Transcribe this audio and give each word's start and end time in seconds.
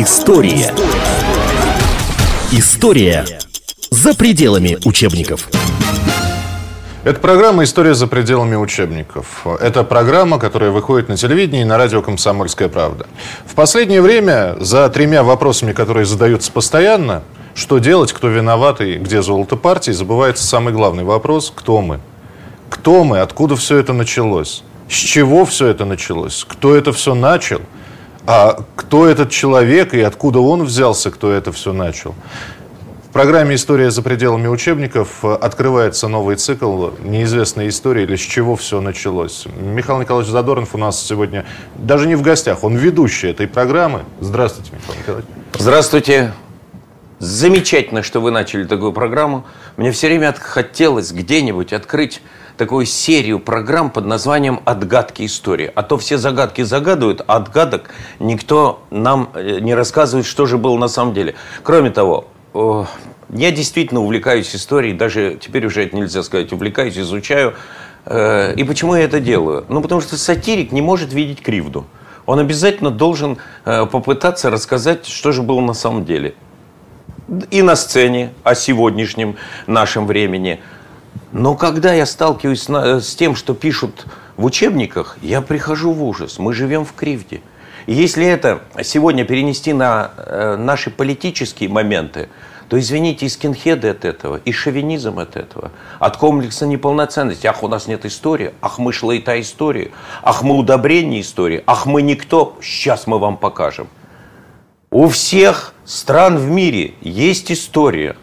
История. 0.00 0.72
История 2.52 3.26
за 3.90 4.14
пределами 4.14 4.78
учебников. 4.84 5.48
Это 7.02 7.18
программа 7.18 7.64
«История 7.64 7.94
за 7.94 8.06
пределами 8.06 8.54
учебников». 8.54 9.44
Это 9.60 9.82
программа, 9.82 10.38
которая 10.38 10.70
выходит 10.70 11.08
на 11.08 11.16
телевидении 11.16 11.62
и 11.62 11.64
на 11.64 11.78
радио 11.78 12.00
«Комсомольская 12.00 12.68
правда». 12.68 13.08
В 13.44 13.56
последнее 13.56 14.00
время 14.00 14.54
за 14.60 14.88
тремя 14.88 15.24
вопросами, 15.24 15.72
которые 15.72 16.06
задаются 16.06 16.52
постоянно, 16.52 17.24
что 17.56 17.78
делать, 17.78 18.12
кто 18.12 18.28
виноват 18.28 18.80
и 18.80 18.98
где 18.98 19.20
золото 19.20 19.56
партии, 19.56 19.90
забывается 19.90 20.46
самый 20.46 20.72
главный 20.72 21.02
вопрос– 21.02 21.52
кто 21.56 21.80
мы? 21.80 21.98
Кто 22.70 23.02
мы? 23.02 23.18
Откуда 23.18 23.56
все 23.56 23.78
это 23.78 23.92
началось? 23.92 24.62
С 24.88 24.94
чего 24.94 25.44
все 25.44 25.66
это 25.66 25.84
началось? 25.84 26.46
Кто 26.48 26.76
это 26.76 26.92
все 26.92 27.16
начал? 27.16 27.62
А 28.30 28.62
кто 28.76 29.06
этот 29.06 29.30
человек 29.30 29.94
и 29.94 30.02
откуда 30.02 30.40
он 30.40 30.62
взялся, 30.64 31.10
кто 31.10 31.32
это 31.32 31.50
все 31.50 31.72
начал? 31.72 32.14
В 33.08 33.10
программе 33.10 33.54
«История 33.54 33.90
за 33.90 34.02
пределами 34.02 34.48
учебников» 34.48 35.24
открывается 35.24 36.08
новый 36.08 36.36
цикл 36.36 36.90
«Неизвестная 37.02 37.68
история» 37.68 38.02
или 38.02 38.16
«С 38.16 38.20
чего 38.20 38.54
все 38.54 38.82
началось». 38.82 39.46
Михаил 39.58 39.98
Николаевич 39.98 40.30
Задорнов 40.30 40.74
у 40.74 40.78
нас 40.78 41.02
сегодня 41.02 41.46
даже 41.76 42.06
не 42.06 42.16
в 42.16 42.22
гостях, 42.22 42.64
он 42.64 42.76
ведущий 42.76 43.28
этой 43.28 43.48
программы. 43.48 44.02
Здравствуйте, 44.20 44.72
Михаил 44.74 44.98
Николаевич. 45.00 45.30
Здравствуйте. 45.58 46.32
Замечательно, 47.20 48.02
что 48.02 48.20
вы 48.20 48.30
начали 48.30 48.64
такую 48.64 48.92
программу. 48.92 49.46
Мне 49.78 49.90
все 49.90 50.06
время 50.08 50.34
хотелось 50.38 51.12
где-нибудь 51.12 51.72
открыть 51.72 52.20
такую 52.58 52.84
серию 52.84 53.38
программ 53.38 53.90
под 53.90 54.04
названием 54.04 54.60
«Отгадки 54.66 55.24
истории». 55.24 55.70
А 55.74 55.82
то 55.82 55.96
все 55.96 56.18
загадки 56.18 56.62
загадывают, 56.62 57.22
а 57.26 57.36
отгадок 57.36 57.90
никто 58.18 58.82
нам 58.90 59.30
э, 59.32 59.60
не 59.60 59.74
рассказывает, 59.74 60.26
что 60.26 60.44
же 60.44 60.58
было 60.58 60.76
на 60.76 60.88
самом 60.88 61.14
деле. 61.14 61.36
Кроме 61.62 61.90
того, 61.90 62.26
я 62.54 63.50
действительно 63.52 64.00
увлекаюсь 64.00 64.54
историей, 64.54 64.92
даже 64.92 65.38
теперь 65.40 65.64
уже 65.66 65.84
это 65.84 65.96
нельзя 65.96 66.22
сказать, 66.22 66.52
увлекаюсь, 66.52 66.98
изучаю. 66.98 67.54
Э, 68.04 68.54
и 68.54 68.64
почему 68.64 68.96
я 68.96 69.04
это 69.04 69.20
делаю? 69.20 69.64
Ну, 69.68 69.80
потому 69.80 70.00
что 70.00 70.18
сатирик 70.18 70.72
не 70.72 70.82
может 70.82 71.12
видеть 71.12 71.40
кривду. 71.40 71.86
Он 72.26 72.40
обязательно 72.40 72.90
должен 72.90 73.38
э, 73.64 73.86
попытаться 73.86 74.50
рассказать, 74.50 75.06
что 75.06 75.32
же 75.32 75.42
было 75.42 75.60
на 75.60 75.74
самом 75.74 76.04
деле. 76.04 76.34
И 77.50 77.62
на 77.62 77.76
сцене, 77.76 78.32
о 78.42 78.54
сегодняшнем 78.54 79.36
нашем 79.66 80.06
времени– 80.06 80.60
но 81.32 81.54
когда 81.54 81.92
я 81.92 82.06
сталкиваюсь 82.06 82.68
с 82.68 83.14
тем, 83.14 83.36
что 83.36 83.54
пишут 83.54 84.06
в 84.36 84.44
учебниках, 84.44 85.18
я 85.20 85.42
прихожу 85.42 85.92
в 85.92 86.02
ужас. 86.02 86.38
Мы 86.38 86.54
живем 86.54 86.84
в 86.84 86.94
кривде. 86.94 87.42
И 87.86 87.94
если 87.94 88.26
это 88.26 88.62
сегодня 88.82 89.24
перенести 89.24 89.72
на 89.72 90.10
э, 90.16 90.56
наши 90.56 90.90
политические 90.90 91.68
моменты, 91.68 92.28
то, 92.68 92.78
извините, 92.78 93.26
и 93.26 93.28
скинхеды 93.30 93.88
от 93.88 94.04
этого, 94.04 94.36
и 94.44 94.52
шовинизм 94.52 95.18
от 95.18 95.36
этого, 95.36 95.70
от 95.98 96.18
комплекса 96.18 96.66
неполноценности. 96.66 97.46
Ах, 97.46 97.62
у 97.62 97.68
нас 97.68 97.86
нет 97.86 98.04
истории, 98.04 98.52
ах, 98.60 98.78
мы 98.78 98.92
шлейта 98.92 99.40
истории, 99.40 99.90
ах, 100.22 100.42
мы 100.42 100.54
удобрение 100.54 101.22
истории, 101.22 101.62
ах, 101.66 101.86
мы 101.86 102.02
никто. 102.02 102.58
Сейчас 102.60 103.06
мы 103.06 103.18
вам 103.18 103.38
покажем. 103.38 103.88
У 104.90 105.08
всех 105.08 105.72
стран 105.84 106.36
в 106.36 106.50
мире 106.50 106.94
есть 107.00 107.50
история, 107.50 108.16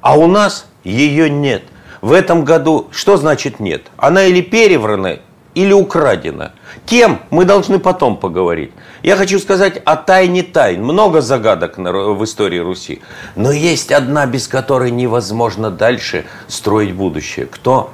а 0.00 0.18
у 0.18 0.26
нас 0.26 0.66
ее 0.82 1.28
нет– 1.28 1.62
в 2.00 2.12
этом 2.12 2.44
году 2.44 2.88
что 2.90 3.16
значит 3.16 3.60
нет? 3.60 3.82
Она 3.96 4.24
или 4.24 4.40
переврана, 4.40 5.18
или 5.54 5.72
украдена. 5.72 6.52
Кем? 6.86 7.20
Мы 7.30 7.44
должны 7.44 7.78
потом 7.78 8.16
поговорить. 8.16 8.72
Я 9.02 9.16
хочу 9.16 9.38
сказать 9.38 9.80
о 9.84 9.96
тайне 9.96 10.42
тайн. 10.42 10.82
Много 10.82 11.20
загадок 11.20 11.78
в 11.78 12.24
истории 12.24 12.58
Руси. 12.58 13.00
Но 13.36 13.50
есть 13.50 13.92
одна, 13.92 14.26
без 14.26 14.48
которой 14.48 14.90
невозможно 14.90 15.70
дальше 15.70 16.24
строить 16.48 16.94
будущее. 16.94 17.46
Кто? 17.46 17.92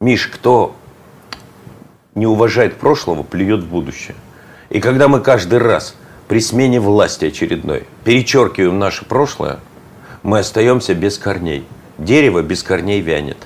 Миш, 0.00 0.26
кто 0.26 0.74
не 2.14 2.26
уважает 2.26 2.76
прошлого, 2.76 3.22
плюет 3.22 3.62
в 3.62 3.68
будущее. 3.68 4.16
И 4.70 4.80
когда 4.80 5.08
мы 5.08 5.20
каждый 5.20 5.58
раз 5.58 5.94
при 6.28 6.40
смене 6.40 6.80
власти 6.80 7.26
очередной 7.26 7.84
перечеркиваем 8.04 8.78
наше 8.78 9.04
прошлое, 9.04 9.58
мы 10.22 10.40
остаемся 10.40 10.94
без 10.94 11.18
корней. 11.18 11.64
Дерево 11.98 12.42
без 12.42 12.62
корней 12.62 13.00
вянет. 13.00 13.38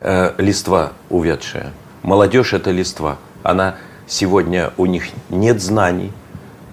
Э, 0.00 0.32
листва 0.38 0.92
увядшая. 1.10 1.72
Молодежь– 2.02 2.52
это 2.54 2.70
листва. 2.70 3.18
Она 3.42 3.76
сегодня, 4.06 4.72
у 4.76 4.86
них 4.86 5.04
нет 5.30 5.60
знаний, 5.60 6.12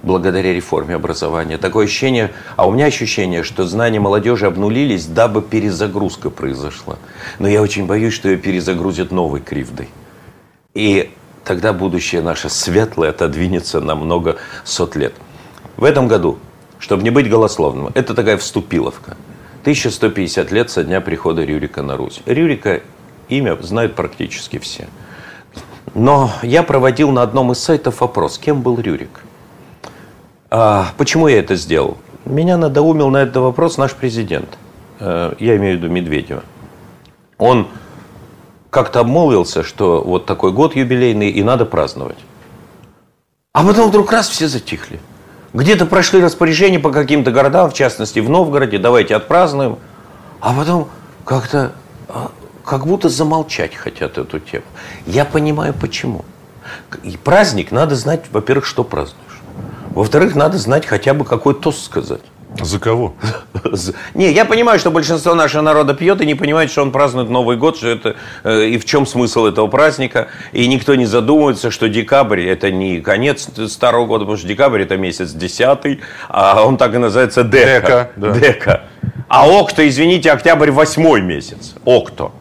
благодаря 0.04 0.54
реформе 0.54 0.96
образования. 0.96 1.58
Такое 1.58 1.86
ощущение, 1.86 2.32
а 2.56 2.68
у 2.68 2.72
меня 2.72 2.86
ощущение, 2.86 3.44
что 3.44 3.66
знания 3.66 4.00
молодежи 4.00 4.46
обнулились, 4.46 5.06
дабы 5.06 5.42
перезагрузка 5.42 6.30
произошла. 6.30 6.98
Но 7.40 7.48
я 7.48 7.62
очень 7.62 7.86
боюсь, 7.86 8.14
что 8.14 8.30
ее 8.30 8.38
перезагрузят 8.38 9.12
новой 9.12 9.42
кривдой. 9.42 9.90
И 10.76 11.12
тогда 11.44 11.74
будущее 11.74 12.22
наше 12.22 12.50
светлое 12.50 13.10
отодвинется 13.10 13.82
на 13.82 13.96
много 13.96 14.38
сот 14.64 14.96
лет. 14.96 15.14
В 15.76 15.84
этом 15.84 16.08
году, 16.08 16.38
чтобы 16.78 17.04
не 17.04 17.10
быть 17.10 17.30
голословным, 17.30 17.90
это 17.96 18.14
такая 18.14 18.38
вступиловка– 18.38 19.18
1150 19.62 20.52
лет 20.52 20.70
со 20.70 20.84
дня 20.84 21.02
прихода 21.02 21.44
Рюрика 21.44 21.82
на 21.82 21.98
Русь. 21.98 22.22
Рюрика 22.26 22.82
имя 23.28 23.58
знают 23.62 23.96
практически 23.96 24.58
все. 24.60 24.88
Но 25.94 26.32
я 26.44 26.64
проводил 26.64 27.12
на 27.12 27.24
одном 27.24 27.52
из 27.52 27.60
сайтов 27.60 28.02
опрос, 28.02 28.38
кем 28.38 28.62
был 28.62 28.80
Рюрик. 28.80 29.22
А, 30.50 30.88
почему 30.98 31.28
я 31.28 31.40
это 31.40 31.56
сделал? 31.56 31.98
Меня 32.26 32.58
надоумил 32.58 33.10
на 33.10 33.18
этот 33.18 33.38
вопрос 33.38 33.78
наш 33.78 33.94
президент. 33.94 34.58
Э, 35.00 35.34
я 35.40 35.58
имею 35.58 35.78
в 35.78 35.82
виду 35.82 35.92
Медведева. 35.92 36.44
Он 37.38 37.68
как-то 38.70 39.00
обмолвился, 39.00 39.64
что 39.64 40.02
вот 40.02 40.26
такой 40.26 40.52
год 40.52 40.76
юбилейный 40.76 41.30
и 41.30 41.44
надо 41.44 41.66
праздновать. 41.66 42.18
А 43.54 43.64
потом 43.66 43.90
вдруг 43.90 44.12
раз 44.12 44.30
все 44.30 44.48
затихли. 44.48 45.00
Где-то 45.54 45.86
прошли 45.86 46.22
распоряжения 46.22 46.80
по 46.80 46.92
каким-то 46.92 47.32
городам, 47.32 47.72
в 47.72 47.74
частности 47.74 48.20
в 48.20 48.30
Новгороде, 48.30 48.78
давайте 48.78 49.16
отпразднуем. 49.16 49.78
А 50.42 50.54
потом 50.54 50.90
как-то, 51.26 51.72
а, 52.08 52.32
как 52.64 52.86
будто 52.86 53.10
замолчать 53.10 53.76
хотят 53.76 54.18
эту 54.18 54.40
тему. 54.40 54.66
Я 55.08 55.26
понимаю 55.26 55.74
почему. 55.74 56.24
И 57.04 57.18
праздник 57.18 57.72
надо 57.72 57.96
знать, 57.96 58.26
во-первых, 58.32 58.66
что 58.66 58.84
празднуешь. 58.84 59.42
Во-вторых, 59.90 60.36
надо 60.36 60.58
знать 60.60 60.86
хотя 60.86 61.16
бы 61.16 61.26
какой 61.26 61.56
тост 61.56 61.84
сказать. 61.84 62.22
За 62.58 62.80
кого? 62.80 63.14
Не, 64.16 64.32
я 64.32 64.44
понимаю, 64.44 64.80
что 64.80 64.90
большинство 64.90 65.36
нашего 65.36 65.62
народа 65.62 65.94
пьет 65.94 66.20
и 66.22 66.26
не 66.26 66.34
понимает, 66.34 66.72
что 66.72 66.82
он 66.82 66.92
празднует 66.92 67.30
Новый 67.30 67.58
год, 67.58 67.78
что 67.78 67.88
это 67.88 68.16
э, 68.44 68.66
и 68.66 68.78
в 68.80 68.86
чем 68.86 69.06
смысл 69.06 69.46
этого 69.46 69.68
праздника. 69.68 70.30
И 70.52 70.68
никто 70.68 70.96
не 70.96 71.06
задумывается, 71.06 71.70
что 71.70 71.88
декабрь 71.90 72.42
это 72.42 72.72
не 72.72 73.02
конец 73.02 73.50
старого 73.68 74.08
года, 74.08 74.26
потому 74.26 74.38
что 74.38 74.48
декабрь 74.48 74.82
это 74.82 74.98
месяц 74.98 75.32
десятый, 75.32 76.02
а 76.28 76.64
он 76.66 76.78
так 76.78 76.96
и 76.96 76.98
называется 76.98 77.44
дека. 77.44 77.82
Дека. 77.82 78.12
Да. 78.16 78.32
дека. 78.32 78.84
А 79.28 79.48
окто, 79.48 79.88
извините, 79.88 80.32
октябрь 80.32 80.72
восьмой 80.72 81.22
месяц. 81.22 81.76
Окто. 81.86 82.32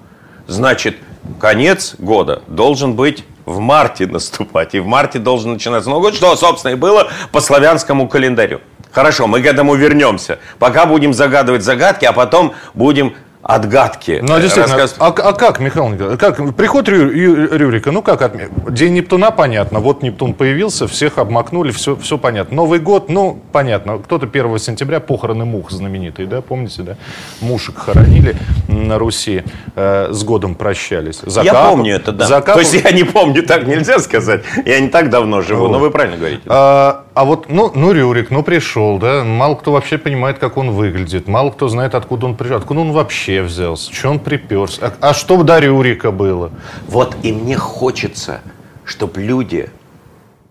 Значит, 0.46 0.96
конец 1.38 1.96
года 1.98 2.42
должен 2.46 2.94
быть 2.94 3.24
в 3.44 3.58
марте 3.58 4.06
наступать. 4.10 4.74
И 4.74 4.80
в 4.80 4.86
марте 4.86 5.18
должен 5.18 5.52
начинаться 5.52 5.90
Новый 5.90 6.10
год, 6.10 6.14
что, 6.14 6.34
собственно, 6.36 6.72
и 6.72 6.76
было 6.76 7.08
по 7.30 7.40
славянскому 7.40 8.08
календарю. 8.08 8.60
Хорошо, 8.92 9.26
мы 9.26 9.42
к 9.42 9.46
этому 9.46 9.74
вернемся. 9.74 10.38
Пока 10.58 10.86
будем 10.86 11.12
загадывать 11.12 11.62
загадки, 11.62 12.04
а 12.04 12.12
потом 12.12 12.54
будем 12.74 13.14
отгадки. 13.48 14.20
Ну, 14.22 14.34
а 14.34 14.40
действительно, 14.42 14.76
рассказ... 14.76 14.96
а, 14.98 15.06
а 15.06 15.32
как, 15.32 15.58
Михаил 15.58 15.88
Николаевич, 15.88 16.20
как, 16.20 16.54
приход 16.54 16.86
Рю, 16.86 17.10
Рю, 17.10 17.56
Рюрика, 17.56 17.90
ну 17.90 18.02
как, 18.02 18.30
День 18.70 18.92
Нептуна, 18.92 19.30
понятно, 19.30 19.80
вот 19.80 20.02
Нептун 20.02 20.34
появился, 20.34 20.86
всех 20.86 21.16
обмакнули, 21.16 21.70
все, 21.70 21.96
все 21.96 22.18
понятно. 22.18 22.56
Новый 22.56 22.78
год, 22.78 23.08
ну, 23.08 23.40
понятно, 23.50 24.00
кто-то 24.00 24.26
1 24.26 24.58
сентября, 24.58 25.00
похороны 25.00 25.46
мух 25.46 25.70
знаменитые, 25.70 26.28
да, 26.28 26.42
помните, 26.42 26.82
да, 26.82 26.96
мушек 27.40 27.78
хоронили 27.78 28.36
на 28.68 28.98
Руси, 28.98 29.44
э, 29.74 30.08
с 30.12 30.24
годом 30.24 30.54
прощались. 30.54 31.20
Закап, 31.24 31.54
я 31.54 31.54
помню 31.70 31.94
это, 31.94 32.12
да. 32.12 32.26
Закап... 32.26 32.56
То 32.56 32.60
есть 32.60 32.74
я 32.74 32.90
не 32.90 33.04
помню, 33.04 33.42
так 33.44 33.66
нельзя 33.66 33.98
сказать, 33.98 34.42
я 34.66 34.78
не 34.78 34.88
так 34.88 35.08
давно 35.08 35.40
живу, 35.40 35.68
вот. 35.68 35.72
но 35.72 35.78
вы 35.78 35.90
правильно 35.90 36.18
говорите. 36.18 36.42
А, 36.48 37.04
а 37.14 37.24
вот, 37.24 37.48
ну, 37.48 37.72
ну, 37.74 37.92
Рюрик, 37.92 38.30
ну, 38.30 38.42
пришел, 38.42 38.98
да, 38.98 39.24
мало 39.24 39.54
кто 39.54 39.72
вообще 39.72 39.96
понимает, 39.96 40.38
как 40.38 40.58
он 40.58 40.72
выглядит, 40.72 41.28
мало 41.28 41.50
кто 41.50 41.68
знает, 41.68 41.94
откуда 41.94 42.26
он 42.26 42.36
пришел, 42.36 42.58
откуда 42.58 42.80
он 42.80 42.92
вообще 42.92 43.37
вообще 43.38 43.42
взялся? 43.42 43.92
Что 43.92 44.10
он 44.10 44.18
приперся? 44.18 44.94
А, 45.00 45.10
а 45.10 45.14
что 45.14 45.42
до 45.42 45.58
Рюрика 45.58 46.10
было? 46.10 46.50
Вот 46.86 47.16
и 47.22 47.32
мне 47.32 47.56
хочется, 47.56 48.40
чтобы 48.84 49.20
люди 49.20 49.70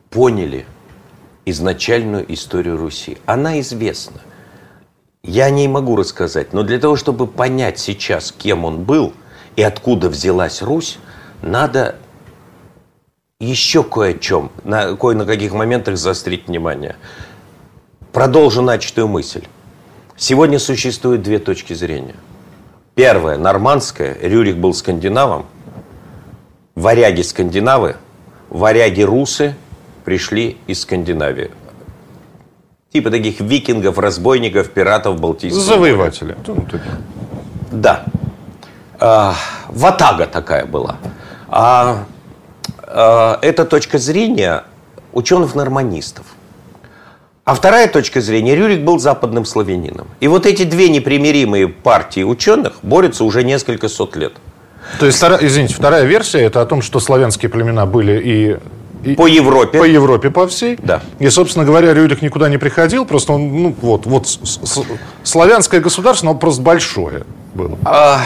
поняли 0.09 0.65
изначальную 1.45 2.31
историю 2.33 2.77
Руси. 2.77 3.17
Она 3.25 3.59
известна. 3.59 4.21
Я 5.23 5.49
не 5.49 5.67
могу 5.67 5.95
рассказать, 5.95 6.53
но 6.53 6.63
для 6.63 6.79
того, 6.79 6.95
чтобы 6.95 7.27
понять 7.27 7.79
сейчас, 7.79 8.31
кем 8.31 8.65
он 8.65 8.83
был 8.83 9.13
и 9.55 9.61
откуда 9.61 10.09
взялась 10.09 10.61
Русь, 10.61 10.99
надо 11.41 11.95
еще 13.39 13.83
кое 13.83 14.11
о 14.11 14.17
чем, 14.17 14.51
на, 14.63 14.95
кое 14.95 15.15
на 15.15 15.25
каких 15.25 15.53
моментах 15.53 15.97
заострить 15.97 16.47
внимание. 16.47 16.95
продолжу 18.13 18.61
начатую 18.61 19.07
мысль. 19.07 19.43
Сегодня 20.15 20.57
существует 20.59 21.21
две 21.21 21.39
точки 21.39 21.73
зрения. 21.73 22.15
Первая, 22.97 23.37
нормандская, 23.37 24.17
Рюрик 24.19 24.55
был 24.55 24.73
скандинавом, 24.73 25.45
варяги 26.73 27.21
скандинавы, 27.21 27.95
варяги 28.49 29.03
русы 29.03 29.55
пришли 30.03 30.57
из 30.65 30.81
Скандинавии. 30.81 31.51
Типа 32.91 33.11
таких 33.11 33.39
викингов, 33.39 33.99
разбойников, 33.99 34.71
пиратов 34.71 35.19
Балтийского 35.19 35.61
Завоеватели. 35.61 36.35
Да. 37.71 38.03
А, 38.99 39.35
ватага 39.67 40.25
такая 40.25 40.65
была. 40.65 40.95
А, 41.49 42.05
а, 42.81 43.37
это 43.43 43.65
точка 43.65 43.99
зрения 43.99 44.63
ученых-норманистов. 45.13 46.25
А 47.47 47.55
вторая 47.55 47.87
точка 47.87 48.19
зрения, 48.19 48.55
Рюрик 48.55 48.81
был 48.81 48.99
западным 48.99 49.45
славянином. 49.45 50.07
И 50.19 50.27
вот 50.27 50.45
эти 50.45 50.63
две 50.63 50.89
непримиримые 50.89 51.69
партии 51.69 52.21
ученых 52.21 52.73
борются 52.81 53.23
уже 53.23 53.45
несколько 53.45 53.87
сот 53.87 54.17
лет. 54.17 54.33
То 54.99 55.05
есть, 55.05 55.23
извините, 55.23 55.73
вторая 55.73 56.03
версия 56.03 56.39
это 56.39 56.61
о 56.61 56.65
том, 56.65 56.81
что 56.81 56.99
славянские 56.99 57.49
племена 57.49 57.85
были 57.85 58.21
и 58.21 58.57
и, 59.09 59.15
по 59.15 59.27
Европе. 59.27 59.79
По 59.79 59.85
Европе, 59.85 60.29
по 60.29 60.45
всей. 60.45 60.77
Да. 60.83 61.01
И, 61.19 61.29
собственно 61.29 61.63
говоря, 61.63 61.93
Рюрик 61.93 62.21
никуда 62.21 62.49
не 62.49 62.57
приходил, 62.57 63.05
просто 63.05 63.31
он, 63.31 63.63
ну, 63.63 63.75
вот, 63.81 64.05
вот 64.05 64.27
с, 64.27 64.39
с, 64.43 64.81
славянское 65.23 65.79
государство, 65.79 66.25
но 66.25 66.35
просто 66.35 66.61
большое 66.61 67.23
было. 67.53 67.77
А, 67.85 68.23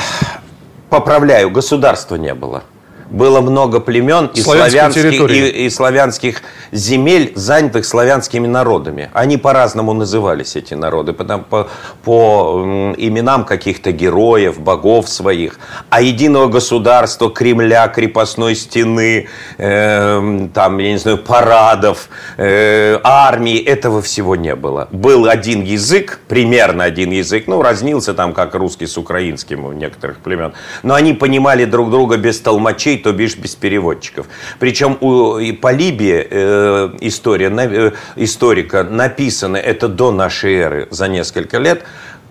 поправляю, 0.89 1.51
государства 1.51 2.15
не 2.15 2.33
было 2.33 2.63
было 3.11 3.41
много 3.41 3.79
племен 3.79 4.31
и 4.33 4.41
славянских, 4.41 5.29
и, 5.29 5.65
и 5.65 5.69
славянских 5.69 6.41
земель, 6.71 7.33
занятых 7.35 7.85
славянскими 7.85 8.47
народами. 8.47 9.09
Они 9.13 9.37
по-разному 9.37 9.93
назывались, 9.93 10.55
эти 10.55 10.73
народы, 10.73 11.13
потому, 11.13 11.43
по, 11.43 11.67
по 12.03 12.93
именам 12.97 13.43
каких-то 13.43 13.91
героев, 13.91 14.59
богов 14.59 15.09
своих. 15.09 15.59
А 15.89 16.01
единого 16.01 16.47
государства, 16.47 17.29
Кремля, 17.29 17.87
крепостной 17.89 18.55
стены, 18.55 19.27
э, 19.57 20.47
там, 20.53 20.77
я 20.77 20.91
не 20.91 20.97
знаю, 20.97 21.17
парадов, 21.17 22.07
э, 22.37 22.97
армии, 23.03 23.59
этого 23.59 24.01
всего 24.01 24.35
не 24.35 24.55
было. 24.55 24.87
Был 24.91 25.27
один 25.27 25.63
язык, 25.63 26.21
примерно 26.29 26.85
один 26.85 27.11
язык, 27.11 27.43
ну, 27.47 27.61
разнился 27.61 28.13
там, 28.13 28.33
как 28.33 28.55
русский 28.55 28.87
с 28.87 28.97
украинским 28.97 29.65
у 29.65 29.73
некоторых 29.73 30.19
племен. 30.19 30.53
Но 30.83 30.93
они 30.93 31.13
понимали 31.13 31.65
друг 31.65 31.91
друга 31.91 32.15
без 32.15 32.39
толмачей, 32.39 33.00
то 33.03 33.11
бишь 33.11 33.35
без 33.35 33.55
переводчиков. 33.55 34.27
Причем 34.59 34.97
у 35.01 35.39
Полибия 35.59 36.27
э, 36.29 36.89
история, 37.01 37.49
э, 37.49 37.91
историка 38.15 38.83
написана, 38.83 39.57
это 39.57 39.87
до 39.87 40.11
нашей 40.11 40.55
эры, 40.55 40.87
за 40.91 41.07
несколько 41.07 41.57
лет. 41.57 41.83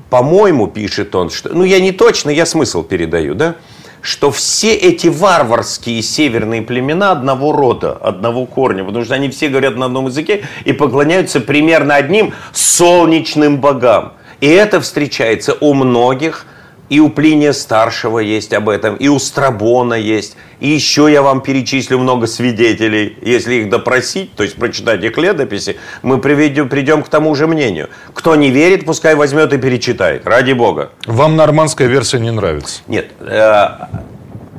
По-моему, 0.08 0.66
пишет 0.66 1.14
он, 1.14 1.30
что, 1.30 1.50
ну 1.50 1.62
я 1.64 1.80
не 1.80 1.92
точно, 1.92 2.30
я 2.30 2.44
смысл 2.44 2.82
передаю, 2.82 3.34
да, 3.34 3.54
что 4.02 4.30
все 4.30 4.74
эти 4.74 5.08
варварские 5.08 6.02
северные 6.02 6.62
племена 6.62 7.12
одного 7.12 7.52
рода, 7.52 7.92
одного 7.92 8.46
корня, 8.46 8.84
потому 8.84 9.04
что 9.04 9.14
они 9.14 9.28
все 9.28 9.48
говорят 9.48 9.76
на 9.76 9.86
одном 9.86 10.06
языке 10.06 10.44
и 10.64 10.72
поклоняются 10.72 11.40
примерно 11.40 11.94
одним 11.94 12.32
солнечным 12.52 13.58
богам. 13.58 14.14
И 14.40 14.48
это 14.48 14.80
встречается 14.80 15.56
у 15.60 15.74
многих 15.74 16.46
и 16.90 16.98
у 16.98 17.08
Плиния 17.08 17.52
Старшего 17.52 18.18
есть 18.18 18.52
об 18.52 18.68
этом, 18.68 18.96
и 18.96 19.08
у 19.08 19.18
Страбона 19.18 19.94
есть. 19.94 20.36
И 20.58 20.68
еще 20.68 21.10
я 21.10 21.22
вам 21.22 21.40
перечислю 21.40 21.98
много 21.98 22.26
свидетелей. 22.26 23.16
Если 23.22 23.54
их 23.54 23.70
допросить, 23.70 24.34
то 24.34 24.42
есть 24.42 24.56
прочитать 24.56 25.02
их 25.04 25.16
летописи, 25.16 25.76
мы 26.02 26.18
приведем, 26.18 26.68
придем 26.68 27.02
к 27.04 27.08
тому 27.08 27.34
же 27.36 27.46
мнению. 27.46 27.88
Кто 28.12 28.34
не 28.34 28.50
верит, 28.50 28.84
пускай 28.84 29.14
возьмет 29.14 29.52
и 29.52 29.58
перечитает. 29.58 30.26
Ради 30.26 30.52
бога. 30.52 30.90
Вам 31.06 31.36
нормандская 31.36 31.86
версия 31.86 32.18
не 32.18 32.32
нравится? 32.32 32.82
Нет. 32.88 33.12
Э, 33.20 33.86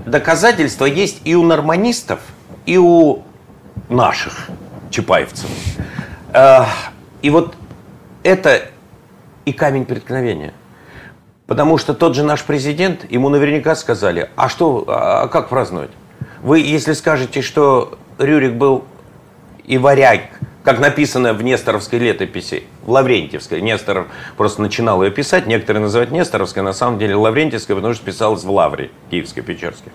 доказательства 0.06 0.86
есть 0.86 1.20
и 1.26 1.36
у 1.36 1.44
норманистов, 1.44 2.22
и 2.66 2.78
у 2.78 3.24
наших 3.90 4.48
чапаевцев. 4.90 5.50
Э, 6.34 6.62
и 7.22 7.30
вот 7.30 7.56
это 8.24 8.70
и 9.44 9.52
камень 9.52 9.84
преткновения. 9.84 10.54
Потому 11.52 11.78
что 11.78 11.94
тот 11.94 12.16
же 12.16 12.24
наш 12.24 12.46
президент, 12.46 13.12
ему 13.12 13.28
наверняка 13.28 13.76
сказали, 13.76 14.30
а 14.38 14.48
что, 14.48 14.86
а 14.88 15.28
как 15.28 15.50
праздновать? 15.50 15.90
Вы, 16.42 16.60
если 16.60 16.94
скажете, 16.94 17.42
что 17.42 17.98
Рюрик 18.18 18.54
был 18.54 18.86
и 19.66 19.78
варяг, 19.78 20.22
как 20.64 20.80
написано 20.80 21.34
в 21.34 21.44
Несторовской 21.44 22.00
летописи, 22.00 22.64
в 22.86 22.92
Лаврентьевской, 22.92 23.60
Несторов 23.60 24.08
просто 24.38 24.62
начинал 24.62 25.04
ее 25.04 25.12
писать, 25.12 25.46
некоторые 25.46 25.84
называют 25.84 26.12
Несторовской, 26.12 26.64
на 26.64 26.72
самом 26.72 27.00
деле 27.00 27.16
Лаврентьевская, 27.16 27.76
потому 27.76 27.96
что 27.96 28.06
писалась 28.06 28.46
в 28.46 28.50
Лавре, 28.50 28.90
Киевской, 29.10 29.42
Печерской, 29.42 29.92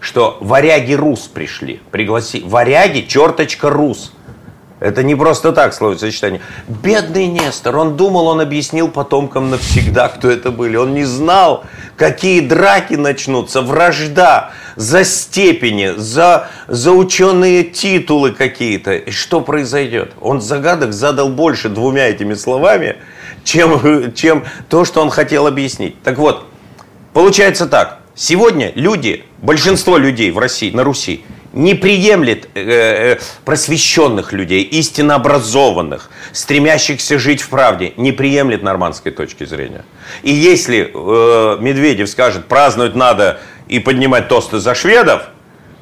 что 0.00 0.36
варяги 0.42 0.92
рус 0.92 1.20
пришли, 1.20 1.80
пригласи, 1.90 2.42
варяги, 2.44 3.06
черточка 3.08 3.70
рус, 3.70 4.12
это 4.80 5.02
не 5.02 5.14
просто 5.14 5.52
так 5.52 5.74
словосочетание. 5.74 6.40
Бедный 6.66 7.26
Нестор, 7.26 7.76
он 7.76 7.98
думал, 7.98 8.28
он 8.28 8.40
объяснил 8.40 8.88
потомкам 8.88 9.50
навсегда, 9.50 10.08
кто 10.08 10.30
это 10.30 10.50
были. 10.50 10.76
Он 10.76 10.94
не 10.94 11.04
знал, 11.04 11.64
какие 11.96 12.40
драки 12.40 12.94
начнутся, 12.94 13.60
вражда 13.60 14.52
за 14.76 15.04
степени, 15.04 15.92
за, 15.98 16.48
за 16.66 16.92
ученые 16.92 17.64
титулы 17.64 18.32
какие-то. 18.32 18.94
И 18.94 19.10
что 19.10 19.42
произойдет? 19.42 20.12
Он 20.22 20.40
загадок 20.40 20.94
задал 20.94 21.28
больше 21.28 21.68
двумя 21.68 22.08
этими 22.08 22.32
словами, 22.32 22.96
чем, 23.44 24.14
чем 24.14 24.44
то, 24.70 24.86
что 24.86 25.02
он 25.02 25.10
хотел 25.10 25.46
объяснить. 25.46 26.02
Так 26.02 26.16
вот, 26.16 26.46
получается 27.12 27.66
так. 27.66 27.98
Сегодня 28.14 28.72
люди, 28.74 29.24
большинство 29.42 29.98
людей 29.98 30.30
в 30.30 30.38
России, 30.38 30.70
на 30.70 30.84
Руси, 30.84 31.22
не 31.52 31.74
приемлет 31.74 32.48
э, 32.54 33.14
э, 33.14 33.18
просвещенных 33.44 34.32
людей, 34.32 34.62
истинно 34.62 35.16
образованных, 35.16 36.10
стремящихся 36.32 37.18
жить 37.18 37.42
в 37.42 37.48
правде, 37.48 37.92
не 37.96 38.12
приемлет 38.12 38.62
нормандской 38.62 39.12
точки 39.12 39.44
зрения. 39.44 39.84
И 40.22 40.30
если 40.30 40.90
э, 40.92 41.58
Медведев 41.60 42.08
скажет, 42.08 42.46
праздновать 42.46 42.94
надо 42.94 43.40
и 43.68 43.78
поднимать 43.78 44.28
тосты 44.28 44.58
за 44.58 44.74
шведов, 44.74 45.22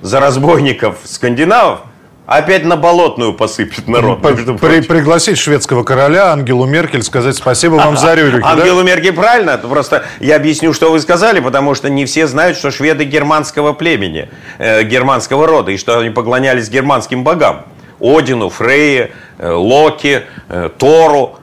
за 0.00 0.20
разбойников 0.20 0.98
скандинавов, 1.04 1.80
Опять 2.28 2.62
на 2.62 2.76
болотную 2.76 3.32
посыпет 3.32 3.88
народ. 3.88 4.20
При, 4.20 4.82
пригласить 4.82 5.38
шведского 5.38 5.82
короля 5.82 6.30
Ангелу 6.30 6.66
Меркель 6.66 7.02
сказать 7.02 7.36
спасибо 7.36 7.76
вам 7.76 7.96
за 7.96 8.12
Рюрики. 8.12 8.44
Ангелу 8.44 8.82
да? 8.82 8.86
Меркель 8.86 9.14
правильно. 9.14 9.56
Просто 9.56 10.04
я 10.20 10.36
объясню, 10.36 10.74
что 10.74 10.92
вы 10.92 11.00
сказали, 11.00 11.40
потому 11.40 11.74
что 11.74 11.88
не 11.88 12.04
все 12.04 12.26
знают, 12.26 12.58
что 12.58 12.70
шведы 12.70 13.04
германского 13.04 13.72
племени, 13.72 14.28
э, 14.58 14.82
германского 14.82 15.46
рода, 15.46 15.70
и 15.70 15.78
что 15.78 16.00
они 16.00 16.10
поклонялись 16.10 16.68
германским 16.68 17.24
богам. 17.24 17.64
Одину, 17.98 18.50
Фрейе, 18.50 19.12
э, 19.38 19.50
Локи, 19.50 20.24
э, 20.50 20.68
Тору. 20.76 21.38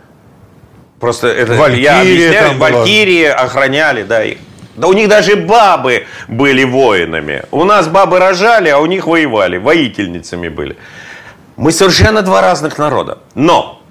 Просто 0.99 1.29
это 1.29 1.55
Валькирия 1.55 1.81
я 1.81 2.01
объясняю, 2.01 2.59
Валькирии 2.59 3.25
охраняли, 3.25 4.03
да, 4.03 4.23
их. 4.23 4.37
Да 4.75 4.87
у 4.87 4.93
них 4.93 5.07
даже 5.07 5.35
бабы 5.35 6.05
были 6.27 6.63
воинами. 6.63 7.43
У 7.51 7.63
нас 7.63 7.87
бабы 7.87 8.19
рожали, 8.19 8.69
а 8.69 8.79
у 8.79 8.85
них 8.85 9.07
воевали, 9.07 9.57
воительницами 9.57 10.49
были. 10.49 10.75
Мы 11.55 11.71
совершенно 11.71 12.21
два 12.21 12.41
разных 12.41 12.77
народа. 12.77 13.19
Но 13.35 13.81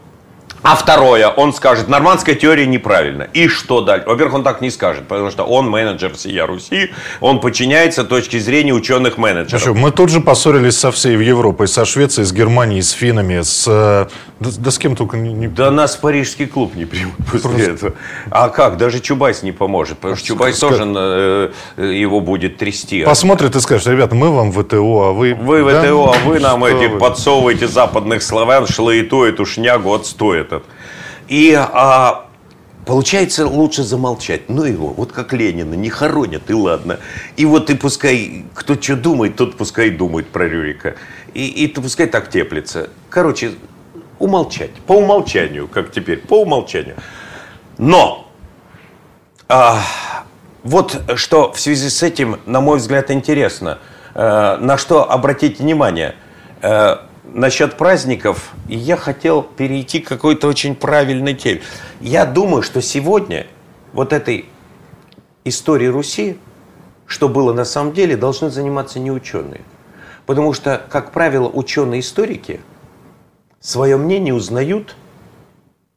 а 0.65 0.77
второе, 0.77 1.29
он 1.29 1.53
скажет, 1.53 1.89
нормандская 1.89 2.35
теория 2.35 2.67
неправильна. 2.67 3.29
И 3.35 3.49
что 3.49 3.83
дальше? 3.83 4.07
Во-первых, 4.07 4.37
он 4.37 4.45
так 4.45 4.63
не 4.63 4.71
скажет, 4.71 5.07
потому 5.07 5.31
что 5.31 5.45
он 5.45 5.69
менеджер 5.69 6.15
всея 6.15 6.47
Руси, 6.47 6.91
он 7.21 7.41
подчиняется 7.41 8.03
точке 8.03 8.41
зрения 8.41 8.73
ученых 8.73 9.19
менеджеров. 9.19 9.63
Слушай, 9.63 9.79
мы 9.79 9.91
тут 9.91 10.09
же 10.09 10.21
поссорились 10.21 10.79
со 10.79 10.91
всей 10.91 11.19
Европой, 11.19 11.69
со 11.69 11.85
Швецией, 11.85 12.25
с 12.25 12.33
Германией, 12.33 12.81
с 12.81 12.93
финнами, 12.93 13.43
с... 13.43 13.67
Э, 13.69 14.07
да, 14.41 14.51
да 14.57 14.71
с 14.71 14.79
кем 14.79 14.97
только 14.97 15.19
не... 15.19 15.49
Да 15.49 15.71
нас 15.71 15.97
парижский 15.97 16.47
клуб 16.47 16.75
не 16.75 16.87
примут 16.87 17.17
после 17.31 17.41
Просто... 17.41 17.71
этого. 17.71 17.93
А 18.31 18.49
как? 18.49 18.79
Даже 18.79 19.01
Чубайс 19.01 19.43
не 19.43 19.53
поможет, 19.53 19.99
потому 19.99 20.17
что 20.17 20.27
Чубайс 20.27 20.57
Ск... 20.57 20.61
тоже 20.61 20.85
э, 20.87 21.51
его 21.77 22.23
будет 22.23 22.57
трясти. 22.57 23.05
Посмотрит 23.05 23.55
и 23.55 23.61
скажет, 23.61 23.87
ребята, 23.89 24.15
мы 24.15 24.31
вам 24.31 24.51
ВТО, 24.51 25.09
а 25.09 25.13
вы... 25.13 25.35
Вы 25.35 25.63
да? 25.71 25.83
ВТО, 25.83 26.15
а 26.15 26.27
вы 26.27 26.41
нам 26.41 26.65
эти 26.65 26.91
вы? 26.91 26.99
подсовываете 26.99 27.69
западных 27.69 28.23
славян, 28.23 28.67
шлаету 28.67 29.25
эту 29.25 29.45
шнягу, 29.45 29.93
отстой 29.93 30.41
этот. 30.41 30.54
И 31.29 31.53
а, 31.55 32.27
получается 32.85 33.47
лучше 33.47 33.83
замолчать. 33.83 34.49
Ну 34.49 34.65
его, 34.65 34.89
вот 34.89 35.13
как 35.13 35.33
Ленина, 35.33 35.75
не 35.75 35.91
хоронят, 35.91 36.51
и 36.51 36.55
ладно. 36.55 36.99
И 37.37 37.45
вот 37.45 37.71
и 37.71 37.75
пускай, 37.75 38.45
кто 38.55 38.75
что 38.81 38.97
думает, 38.97 39.37
тот 39.37 39.57
пускай 39.57 39.91
думает 39.91 40.29
про 40.29 40.49
Рюрика. 40.49 40.97
И, 41.33 41.47
и 41.47 41.69
пускай 41.69 42.07
так 42.07 42.31
теплится. 42.31 42.91
Короче, 43.11 43.53
умолчать. 44.19 44.73
По 44.87 44.93
умолчанию, 44.93 45.69
как 45.69 45.91
теперь, 45.91 46.19
по 46.19 46.43
умолчанию. 46.43 46.97
Но 47.79 48.31
а, 49.49 49.83
вот 50.63 51.03
что 51.17 51.53
в 51.53 51.61
связи 51.61 51.89
с 51.89 52.03
этим, 52.03 52.41
на 52.47 52.61
мой 52.61 52.79
взгляд, 52.79 53.11
интересно. 53.11 53.79
А, 54.15 54.59
на 54.59 54.79
что 54.79 55.11
обратить 55.11 55.59
внимание. 55.59 56.15
Насчет 57.33 57.77
праздников, 57.77 58.53
и 58.69 58.77
я 58.77 58.97
хотел 58.97 59.43
перейти 59.43 60.01
к 60.01 60.09
какой-то 60.09 60.47
очень 60.47 60.75
правильной 60.75 61.35
теме. 61.35 61.63
Я 62.01 62.27
думаю, 62.27 62.63
что 62.63 62.83
сегодня 62.83 63.47
вот 63.93 64.13
этой 64.13 64.45
историей 65.45 65.89
Руси, 65.89 66.39
что 67.07 67.29
было 67.29 67.53
на 67.53 67.65
самом 67.65 67.93
деле, 67.93 68.17
должны 68.17 68.51
заниматься 68.51 68.99
не 69.01 69.11
ученые. 69.11 69.63
Потому 70.27 70.53
что, 70.53 70.83
как 70.91 71.13
правило, 71.13 71.49
ученые-историки 71.49 72.61
свое 73.59 73.97
мнение 73.97 74.35
узнают 74.35 74.95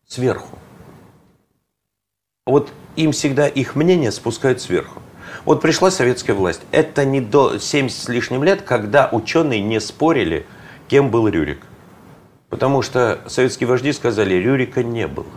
сверху. 0.08 0.58
Вот 2.46 2.72
им 2.96 3.12
всегда 3.12 3.48
их 3.48 3.76
мнение 3.76 4.12
спускают 4.12 4.62
сверху. 4.62 5.02
Вот 5.44 5.62
пришла 5.62 5.92
советская 5.92 6.36
власть. 6.36 6.62
Это 6.72 7.04
не 7.06 7.20
до 7.20 7.60
70 7.60 7.98
с 7.98 8.08
лишним 8.08 8.44
лет, 8.44 8.62
когда 8.62 9.10
ученые 9.12 9.62
не 9.62 9.82
спорили, 9.82 10.46
кем 10.88 11.10
был 11.10 11.28
Рюрик. 11.28 11.60
Потому 12.50 12.82
что 12.82 13.20
советские 13.28 13.68
вожди 13.68 13.92
сказали, 13.94 14.36
Рюрика 14.36 14.84
не 14.84 15.08
было. 15.08 15.28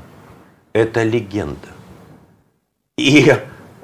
Это 0.73 1.02
легенда. 1.02 1.69
И, 2.97 3.35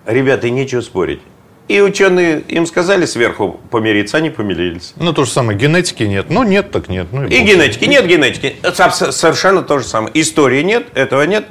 ребята, 0.06 0.50
нечего 0.50 0.80
спорить. 0.80 1.20
И 1.68 1.80
ученые 1.80 2.42
им 2.42 2.64
сказали 2.66 3.06
сверху 3.06 3.58
помириться, 3.70 4.18
они 4.18 4.30
помирились. 4.30 4.94
Ну, 4.96 5.12
то 5.12 5.24
же 5.24 5.30
самое, 5.32 5.58
генетики 5.58 6.04
нет. 6.04 6.30
Ну, 6.30 6.44
нет, 6.44 6.70
так 6.70 6.88
нет. 6.88 7.08
Ну, 7.10 7.26
и, 7.26 7.34
и 7.34 7.42
генетики, 7.42 7.86
нет 7.86 8.06
генетики. 8.06 8.56
Совершенно 8.72 9.62
то 9.62 9.80
же 9.80 9.84
самое. 9.84 10.12
Истории 10.20 10.62
нет, 10.62 10.86
этого 10.94 11.22
нет. 11.22 11.46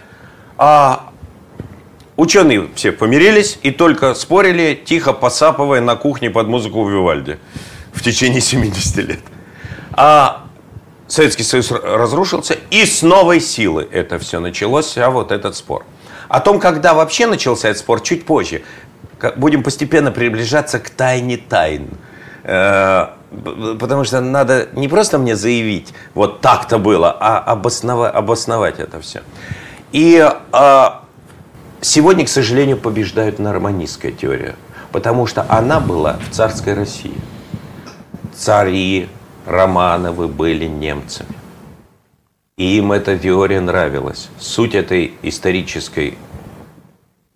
А 0.57 1.11
Ученые 2.17 2.69
все 2.75 2.93
помирились 2.93 3.59
и 3.61 3.71
только 3.71 4.13
спорили, 4.13 4.79
тихо 4.85 5.11
посапывая 5.11 5.81
на 5.81 5.97
кухне 5.97 6.29
под 6.29 6.47
музыку 6.47 6.83
в 6.83 6.89
Вивальде 6.89 7.39
в 7.91 8.01
течение 8.01 8.39
70 8.39 8.97
лет. 8.97 9.19
А 9.95 10.45
Советский 11.07 11.43
Союз 11.43 11.71
разрушился, 11.71 12.57
и 12.69 12.85
с 12.85 13.01
новой 13.01 13.39
силы 13.39 13.87
это 13.91 14.19
все 14.19 14.39
началось, 14.39 14.97
а 14.97 15.09
вот 15.09 15.31
этот 15.31 15.55
спор. 15.55 15.85
О 16.27 16.39
том, 16.39 16.59
когда 16.59 16.93
вообще 16.93 17.27
начался 17.27 17.69
этот 17.69 17.79
спор, 17.79 18.01
чуть 18.01 18.25
позже. 18.25 18.63
Будем 19.37 19.63
постепенно 19.63 20.11
приближаться 20.11 20.79
к 20.79 20.89
тайне 20.89 21.37
тайн. 21.37 21.87
Э, 22.43 23.07
потому 23.79 24.03
что 24.03 24.21
надо 24.21 24.67
не 24.73 24.87
просто 24.87 25.17
мне 25.17 25.35
заявить, 25.35 25.93
вот 26.13 26.41
так-то 26.41 26.77
было, 26.77 27.15
а 27.19 27.39
обосновать, 27.39 28.13
обосновать 28.13 28.79
это 28.79 28.99
все. 29.01 29.21
И 29.91 30.29
а, 30.51 31.05
Сегодня, 31.87 32.25
к 32.25 32.29
сожалению, 32.29 32.77
побеждает 32.77 33.37
норманистская 33.37 34.11
теория, 34.11 34.55
потому 34.91 35.27
что 35.27 35.45
она 35.47 35.79
была 35.79 36.17
в 36.17 36.33
царской 36.33 36.73
России. 36.73 37.13
Цари 38.35 39.07
Романовы 39.45 40.27
были 40.27 40.65
немцами. 40.65 41.35
И 42.57 42.77
им 42.77 42.91
эта 42.91 43.17
теория 43.17 43.59
нравилась. 43.59 44.29
Суть 44.39 44.75
этой 44.75 45.13
исторической 45.21 46.17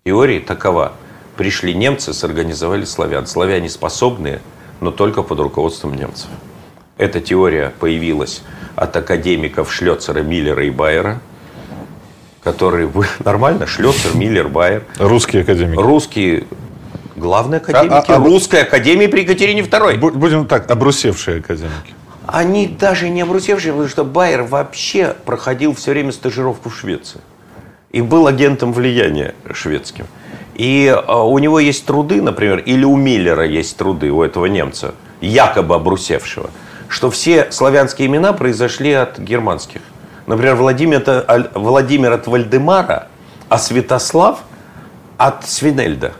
теории 0.04 0.40
такова. 0.40 0.92
Пришли 1.36 1.74
немцы, 1.74 2.12
сорганизовали 2.12 2.84
славян. 2.84 3.26
Славяне 3.26 3.68
способные, 3.68 4.40
но 4.80 4.90
только 4.90 5.22
под 5.22 5.40
руководством 5.40 5.94
немцев. 5.94 6.28
Эта 6.96 7.20
теория 7.20 7.72
появилась 7.78 8.42
от 8.76 8.96
академиков 8.96 9.72
Шлёцера, 9.72 10.22
Миллера 10.22 10.64
и 10.64 10.70
Байера– 10.70 11.20
которые 12.42 12.86
вы 12.86 13.06
нормально, 13.24 13.66
Шлёцер, 13.66 14.16
Миллер, 14.16 14.48
Байер. 14.48 14.84
Русские 14.98 15.42
академики. 15.42 15.80
Русские 15.80 16.46
главные 17.16 17.58
академики 17.58 18.10
а, 18.10 18.14
а, 18.14 18.16
а, 18.16 18.18
русской 18.18 18.62
академии 18.62 19.06
при 19.06 19.22
Екатерине 19.22 19.62
II. 19.62 19.98
Будем 19.98 20.46
так, 20.46 20.70
обрусевшие 20.70 21.40
академики. 21.40 21.94
Они 22.26 22.66
даже 22.66 23.08
не 23.08 23.22
обрусевшие, 23.22 23.72
потому 23.72 23.88
что 23.88 24.04
Байер 24.04 24.42
вообще 24.42 25.16
проходил 25.24 25.74
все 25.74 25.92
время 25.92 26.12
стажировку 26.12 26.68
в 26.68 26.76
Швеции. 26.76 27.20
И 27.90 28.02
был 28.02 28.26
агентом 28.26 28.72
влияния 28.72 29.34
шведским. 29.52 30.06
И 30.54 30.88
а, 30.88 31.24
у 31.24 31.38
него 31.38 31.58
есть 31.58 31.86
труды, 31.86 32.20
например, 32.20 32.58
или 32.58 32.84
у 32.84 32.96
Миллера 32.96 33.46
есть 33.46 33.76
труды, 33.76 34.10
у 34.10 34.22
этого 34.22 34.46
немца, 34.46 34.94
якобы 35.20 35.74
обрусевшего, 35.74 36.50
что 36.88 37.10
все 37.10 37.50
славянские 37.50 38.08
имена 38.08 38.32
произошли 38.32 38.92
от 38.92 39.18
германских. 39.18 39.80
Например, 40.26 40.54
Владимир, 40.54 41.02
Владимир 41.54 42.12
от 42.12 42.26
Вальдемара, 42.26 43.08
а 43.48 43.58
Святослав 43.58 44.40
от 45.16 45.48
Свинельда. 45.48 46.12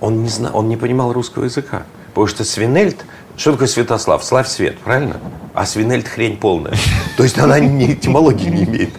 Он 0.00 0.22
не, 0.22 0.28
знал, 0.28 0.56
он 0.56 0.68
не 0.68 0.76
понимал 0.76 1.12
русского 1.12 1.44
языка. 1.44 1.82
Потому 2.08 2.26
что 2.26 2.44
Свинельд, 2.44 3.04
что 3.40 3.52
такое 3.52 3.68
Святослав? 3.68 4.22
Славь 4.22 4.46
свет, 4.46 4.76
правильно? 4.80 5.16
А 5.54 5.64
Свинельд 5.64 6.06
хрень 6.06 6.36
полная. 6.36 6.74
То 7.16 7.22
есть 7.22 7.38
она 7.38 7.58
ни 7.58 7.94
этимологии 7.94 8.50
не 8.50 8.64
имеет. 8.64 8.90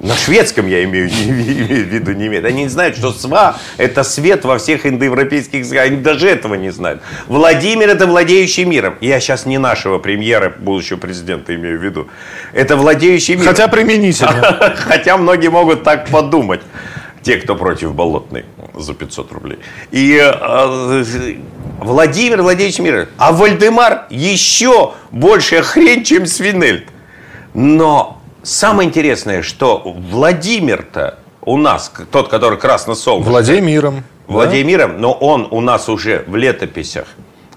На 0.00 0.14
шведском 0.14 0.66
я 0.66 0.82
имею, 0.84 1.10
не, 1.10 1.24
имею 1.24 1.84
в 1.84 1.88
виду, 1.88 2.12
не 2.12 2.28
имеет. 2.28 2.46
Они 2.46 2.62
не 2.62 2.68
знают, 2.68 2.96
что 2.96 3.12
СВА– 3.12 3.58
это 3.76 4.02
свет 4.02 4.46
во 4.46 4.56
всех 4.56 4.86
индоевропейских 4.86 5.58
языках. 5.58 5.84
Они 5.84 5.98
даже 5.98 6.26
этого 6.26 6.54
не 6.54 6.70
знают. 6.70 7.02
Владимир– 7.26 7.88
это 7.90 8.06
владеющий 8.06 8.64
миром. 8.64 8.94
Я 9.02 9.20
сейчас 9.20 9.44
не 9.44 9.58
нашего 9.58 9.98
премьера, 9.98 10.54
будущего 10.58 10.96
президента 10.96 11.54
имею 11.54 11.78
в 11.78 11.82
виду. 11.82 12.08
Это 12.54 12.76
владеющий 12.76 13.34
миром. 13.34 13.48
Хотя 13.48 13.68
применительно. 13.68 14.74
Хотя 14.76 15.18
многие 15.18 15.48
могут 15.48 15.82
так 15.82 16.08
подумать. 16.08 16.62
Те, 17.26 17.38
кто 17.38 17.56
против 17.56 17.92
Болотной 17.92 18.44
за 18.74 18.94
500 18.94 19.32
рублей. 19.32 19.58
И 19.90 20.16
э, 20.16 21.34
Владимир, 21.80 22.40
владеющий 22.40 22.84
миром. 22.84 23.08
А 23.18 23.32
Вальдемар 23.32 24.06
еще 24.10 24.92
большая 25.10 25.62
хрень, 25.62 26.04
чем 26.04 26.26
Свинельд. 26.26 26.84
Но 27.52 28.16
Самое 28.46 28.88
интересное, 28.88 29.42
что 29.42 29.82
Владимир-то 29.84 31.18
у 31.40 31.56
нас, 31.56 31.92
тот, 32.12 32.28
который 32.28 32.58
красно-солнечный. 32.58 33.28
Владимиром. 33.28 34.04
Владимиром, 34.28 34.92
да? 34.92 34.98
но 34.98 35.12
он 35.14 35.48
у 35.50 35.60
нас 35.60 35.88
уже 35.88 36.22
в 36.28 36.36
летописях 36.36 37.08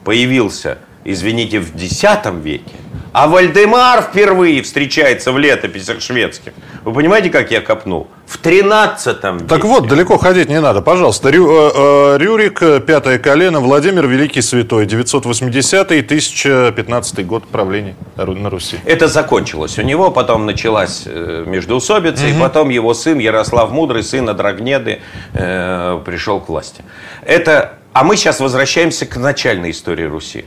появился, 0.03 0.79
извините, 1.03 1.59
в 1.59 1.75
X 1.75 2.03
веке. 2.43 2.75
А 3.11 3.27
Вальдемар 3.27 4.03
впервые 4.03 4.61
встречается 4.61 5.31
в 5.31 5.39
летописях 5.39 5.99
шведских. 5.99 6.51
Вы 6.83 6.93
понимаете, 6.93 7.31
как 7.31 7.49
я 7.49 7.59
копнул? 7.59 8.07
В 8.27 8.37
13 8.37 9.07
веке. 9.07 9.45
Так 9.47 9.65
вот, 9.65 9.87
далеко 9.87 10.19
ходить 10.19 10.47
не 10.47 10.61
надо. 10.61 10.83
Пожалуйста, 10.83 11.31
Рю, 11.31 11.49
э, 11.49 11.71
э, 11.73 12.17
Рюрик, 12.19 12.59
пятое 12.85 13.17
колено, 13.17 13.61
Владимир 13.61 14.05
Великий 14.05 14.43
Святой, 14.43 14.85
980-1015 14.85 17.23
год 17.23 17.47
правления 17.47 17.95
на 18.15 18.51
Руси. 18.51 18.77
Это 18.85 19.07
закончилось 19.07 19.79
у 19.79 19.81
него, 19.81 20.11
потом 20.11 20.45
началась 20.45 21.01
э, 21.05 21.45
междоусобица, 21.47 22.25
угу. 22.25 22.33
и 22.35 22.39
потом 22.39 22.69
его 22.69 22.93
сын 22.93 23.17
Ярослав 23.17 23.71
Мудрый, 23.71 24.03
сын 24.03 24.29
Адрагнеды, 24.29 25.01
э, 25.33 25.99
пришел 26.05 26.39
к 26.39 26.49
власти. 26.49 26.83
Это, 27.25 27.79
а 27.93 28.03
мы 28.03 28.17
сейчас 28.17 28.39
возвращаемся 28.39 29.07
к 29.07 29.17
начальной 29.17 29.71
истории 29.71 30.05
Руси. 30.05 30.45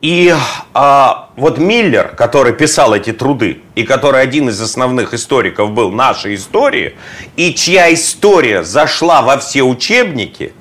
И 0.00 0.34
а, 0.72 1.28
вот 1.36 1.58
Миллер, 1.58 2.08
который 2.16 2.54
писал 2.54 2.94
эти 2.94 3.12
труды, 3.12 3.60
и 3.74 3.82
который 3.82 4.22
один 4.22 4.48
из 4.48 4.58
основных 4.58 5.12
историков 5.12 5.72
был 5.72 5.92
нашей 5.92 6.36
истории, 6.36 6.96
и 7.36 7.54
чья 7.54 7.92
история 7.92 8.64
зашла 8.64 9.20
во 9.20 9.36
все 9.36 9.62
учебники, 9.62 10.54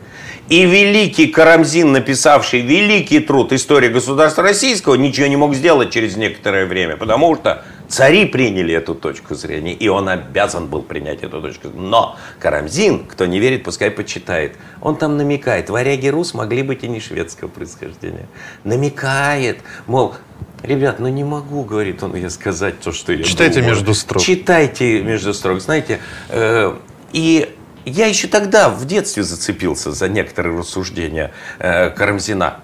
и 0.50 0.66
великий 0.66 1.28
Карамзин, 1.28 1.92
написавший 1.94 2.62
великий 2.62 3.20
труд 3.20 3.54
«История 3.54 3.90
государства 3.90 4.44
российского», 4.44 4.96
ничего 4.96 5.28
не 5.28 5.38
мог 5.38 5.54
сделать 5.54 5.92
через 5.92 6.18
некоторое 6.18 6.66
время, 6.66 6.98
потому 6.98 7.36
что 7.36 7.64
Цари 7.90 8.26
приняли 8.26 8.74
эту 8.76 8.94
точку 8.94 9.36
зрения, 9.36 9.74
и 9.74 9.88
он 9.88 10.08
обязан 10.10 10.68
был 10.68 10.84
принять 10.84 11.24
эту 11.24 11.42
точку 11.42 11.70
зрения. 11.70 11.88
Но 11.88 12.18
Карамзин, 12.40 13.06
кто 13.06 13.26
не 13.26 13.40
верит, 13.40 13.64
пускай 13.64 13.90
почитает. 13.90 14.56
Он 14.82 14.96
там 14.96 15.18
намекает, 15.18 15.70
варяги 15.70 16.08
рус 16.08 16.34
могли 16.36 16.62
быть 16.62 16.84
и 16.84 16.88
не 16.88 17.00
шведского 17.00 17.48
происхождения. 17.48 18.28
Намекает, 18.64 19.60
мол, 19.88 20.16
Ребят, 20.62 21.00
ну 21.00 21.08
не 21.08 21.24
могу, 21.24 21.64
говорит 21.64 22.04
он, 22.04 22.16
я 22.16 22.30
сказать 22.30 22.82
то, 22.82 22.92
что 22.92 23.14
я 23.14 23.24
Читайте 23.24 23.62
думаю. 23.62 23.76
между 23.76 23.94
строк. 23.94 24.22
Читайте 24.22 25.02
между 25.02 25.34
строк, 25.34 25.62
знаете. 25.62 26.00
Э, 26.28 26.76
и 27.14 27.56
я 27.86 28.08
еще 28.08 28.28
тогда 28.28 28.70
в 28.70 28.86
детстве 28.86 29.24
зацепился 29.24 29.92
за 29.92 30.10
некоторые 30.10 30.58
рассуждения 30.58 31.32
э, 31.60 31.90
Карамзина. 31.92 32.60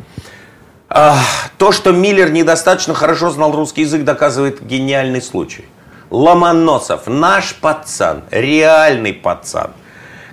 То, 0.87 1.71
что 1.71 1.91
Миллер 1.91 2.31
недостаточно 2.31 2.93
хорошо 2.93 3.29
знал 3.29 3.51
русский 3.51 3.81
язык, 3.81 4.03
доказывает 4.03 4.63
гениальный 4.63 5.21
случай. 5.21 5.65
Ломоносов, 6.11 7.07
наш 7.07 7.55
пацан, 7.55 8.23
реальный 8.29 9.13
пацан, 9.13 9.71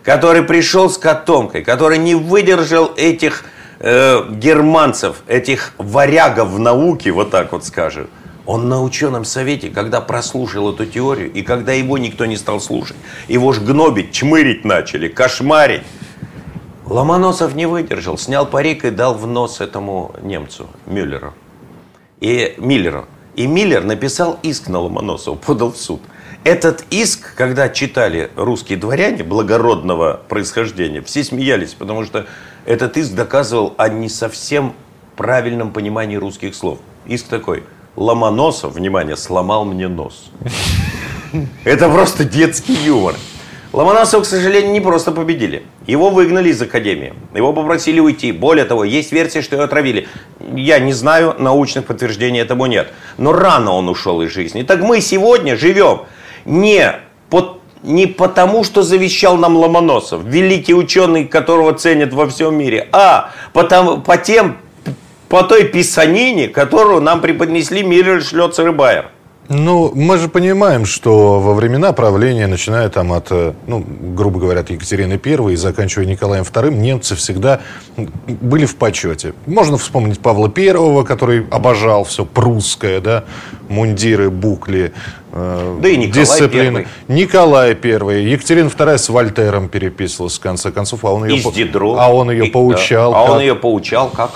который 0.02 0.42
пришел 0.42 0.90
с 0.90 0.98
котомкой, 0.98 1.64
который 1.64 1.96
не 1.98 2.14
выдержал 2.14 2.92
этих 2.94 3.44
э, 3.80 4.22
германцев, 4.30 5.22
этих 5.26 5.72
варягов 5.78 6.50
в 6.50 6.58
науке, 6.58 7.10
вот 7.10 7.30
так 7.30 7.52
вот 7.52 7.64
скажем. 7.64 8.10
Он 8.44 8.68
на 8.68 8.82
ученом 8.82 9.24
совете, 9.24 9.70
когда 9.70 10.00
прослушал 10.00 10.74
эту 10.74 10.84
теорию, 10.84 11.32
и 11.32 11.42
когда 11.42 11.72
его 11.72 11.96
никто 11.96 12.26
не 12.26 12.36
стал 12.36 12.60
слушать, 12.60 12.96
его 13.28 13.52
ж 13.52 13.60
гнобить, 13.60 14.12
чмырить 14.12 14.64
начали, 14.64 15.08
кошмарить. 15.08 15.82
Ломоносов 16.86 17.54
не 17.54 17.66
выдержал, 17.66 18.18
снял 18.18 18.46
парик 18.46 18.84
и 18.84 18.90
дал 18.90 19.14
в 19.14 19.26
нос 19.26 19.60
этому 19.60 20.14
немцу, 20.20 20.68
Мюллеру. 20.86 21.32
И 22.20 22.54
Миллеру. 22.58 23.06
И 23.34 23.46
Миллер 23.46 23.82
написал 23.82 24.38
иск 24.42 24.68
на 24.68 24.80
Ломоносова, 24.80 25.36
подал 25.36 25.72
в 25.72 25.76
суд. 25.76 26.00
Этот 26.44 26.84
иск, 26.90 27.34
когда 27.34 27.68
читали 27.68 28.30
русские 28.36 28.78
дворяне 28.78 29.22
благородного 29.22 30.20
происхождения, 30.28 31.02
все 31.02 31.24
смеялись, 31.24 31.74
потому 31.74 32.04
что 32.04 32.26
этот 32.66 32.96
иск 32.96 33.14
доказывал 33.14 33.74
о 33.78 33.88
не 33.88 34.08
совсем 34.08 34.74
правильном 35.16 35.72
понимании 35.72 36.16
русских 36.16 36.54
слов. 36.54 36.78
Иск 37.06 37.28
такой. 37.28 37.64
Ломоносов, 37.94 38.74
внимание, 38.74 39.16
сломал 39.16 39.64
мне 39.64 39.86
нос. 39.86 40.30
Это 41.64 41.88
просто 41.88 42.24
детский 42.24 42.74
юмор. 42.74 43.14
Ломоносова, 43.72 44.22
к 44.22 44.26
сожалению, 44.26 44.70
не 44.72 44.80
просто 44.80 45.12
победили. 45.12 45.62
Его 45.86 46.10
выгнали 46.10 46.50
из 46.50 46.60
академии. 46.60 47.14
Его 47.34 47.54
попросили 47.54 48.00
уйти. 48.00 48.30
Более 48.30 48.66
того, 48.66 48.84
есть 48.84 49.12
версия, 49.12 49.40
что 49.40 49.56
его 49.56 49.64
отравили. 49.64 50.08
Я 50.54 50.78
не 50.78 50.92
знаю, 50.92 51.34
научных 51.38 51.86
подтверждений 51.86 52.40
этому 52.40 52.66
нет. 52.66 52.92
Но 53.16 53.32
рано 53.32 53.72
он 53.72 53.88
ушел 53.88 54.20
из 54.20 54.30
жизни. 54.30 54.62
Так 54.62 54.82
мы 54.82 55.00
сегодня 55.00 55.56
живем 55.56 56.02
не, 56.44 56.92
по, 57.30 57.58
не 57.82 58.06
потому, 58.06 58.62
что 58.62 58.82
завещал 58.82 59.38
нам 59.38 59.56
Ломоносов, 59.56 60.22
великий 60.24 60.74
ученый, 60.74 61.24
которого 61.24 61.72
ценят 61.72 62.12
во 62.12 62.28
всем 62.28 62.54
мире, 62.54 62.88
а 62.92 63.30
потому, 63.54 64.02
по, 64.02 64.18
тем, 64.18 64.58
по 65.30 65.44
той 65.44 65.64
писанине, 65.64 66.48
которую 66.48 67.00
нам 67.00 67.22
преподнесли 67.22 67.82
Миллер, 67.82 68.22
Шлёцер 68.22 68.68
и 68.68 68.72
Байер. 68.72 69.06
Ну, 69.54 69.92
мы 69.94 70.16
же 70.16 70.28
понимаем, 70.28 70.86
что 70.86 71.38
во 71.38 71.52
времена 71.52 71.92
правления, 71.92 72.46
начиная 72.46 72.88
там 72.88 73.12
от, 73.12 73.26
э, 73.30 73.52
ну, 73.66 73.84
грубо 74.14 74.40
говоря, 74.40 74.60
от 74.60 74.70
Екатерины 74.70 75.20
I 75.22 75.52
и 75.52 75.56
заканчивая 75.56 76.06
Николаем 76.06 76.44
II, 76.44 76.70
немцы 76.70 77.14
всегда 77.16 77.60
были 78.26 78.64
в 78.64 78.76
почете. 78.76 79.34
Можно 79.46 79.76
вспомнить 79.76 80.20
Павла 80.20 80.50
I, 80.56 81.04
который 81.04 81.46
обожал 81.50 82.04
все 82.04 82.24
прусское, 82.24 83.00
да, 83.00 83.24
мундиры, 83.68 84.30
букли, 84.30 84.94
э, 85.32 85.78
да 85.82 85.88
и 85.88 85.96
Николай 85.98 86.24
дисциплины. 86.24 86.78
I. 86.78 87.14
Николай 87.14 87.72
I. 87.74 88.24
Екатерина 88.24 88.68
II 88.68 88.96
с 88.96 89.08
Вольтером 89.10 89.68
переписывалась, 89.68 90.38
в 90.38 90.40
конце 90.40 90.72
концов, 90.72 91.04
а 91.04 91.10
он 91.10 91.26
ее, 91.26 91.42
по... 91.42 91.96
а 91.98 92.08
он 92.08 92.30
ее 92.30 92.46
и, 92.46 92.50
поучал. 92.50 93.12
Да. 93.12 93.20
А 93.20 93.26
как... 93.26 93.34
он 93.34 93.40
ее 93.40 93.54
поучал 93.54 94.08
как? 94.08 94.30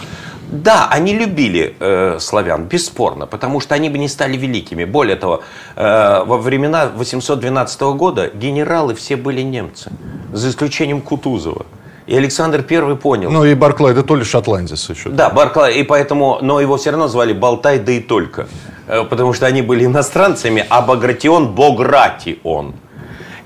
Да, 0.51 0.89
они 0.91 1.15
любили 1.15 1.75
э, 1.81 2.19
славян, 2.21 2.65
бесспорно, 2.65 3.27
потому 3.27 3.61
что 3.61 3.75
они 3.75 3.89
бы 3.89 3.99
не 3.99 4.09
стали 4.09 4.37
великими. 4.37 4.85
Более 4.85 5.17
того, 5.17 5.43
э, 5.75 6.25
во 6.25 6.39
времена 6.39 6.91
812 6.95 7.81
года 7.97 8.31
генералы 8.33 8.95
все 8.95 9.17
были 9.17 9.43
немцы, 9.43 9.91
за 10.33 10.51
исключением 10.51 11.01
Кутузова. 11.01 11.67
И 12.07 12.17
Александр 12.17 12.65
I 12.71 12.95
понял. 12.95 13.31
Ну 13.31 13.45
и 13.45 13.55
Барклай, 13.55 13.93
да 13.93 14.03
то 14.03 14.15
ли 14.15 14.23
шотландец 14.23 14.89
еще. 14.89 15.11
Да, 15.11 15.29
Барклай, 15.31 15.75
и 15.79 15.83
поэтому, 15.83 16.39
но 16.41 16.61
его 16.61 16.77
все 16.77 16.91
равно 16.91 17.09
звали 17.09 17.33
Болтай, 17.33 17.81
да 17.81 17.93
и 17.93 18.01
только. 18.01 18.47
Э, 18.87 19.05
потому 19.05 19.33
что 19.33 19.47
они 19.47 19.63
были 19.63 19.85
иностранцами, 19.85 20.65
а 20.69 20.83
Багратион 20.83 21.55
Богратион. 21.55 22.75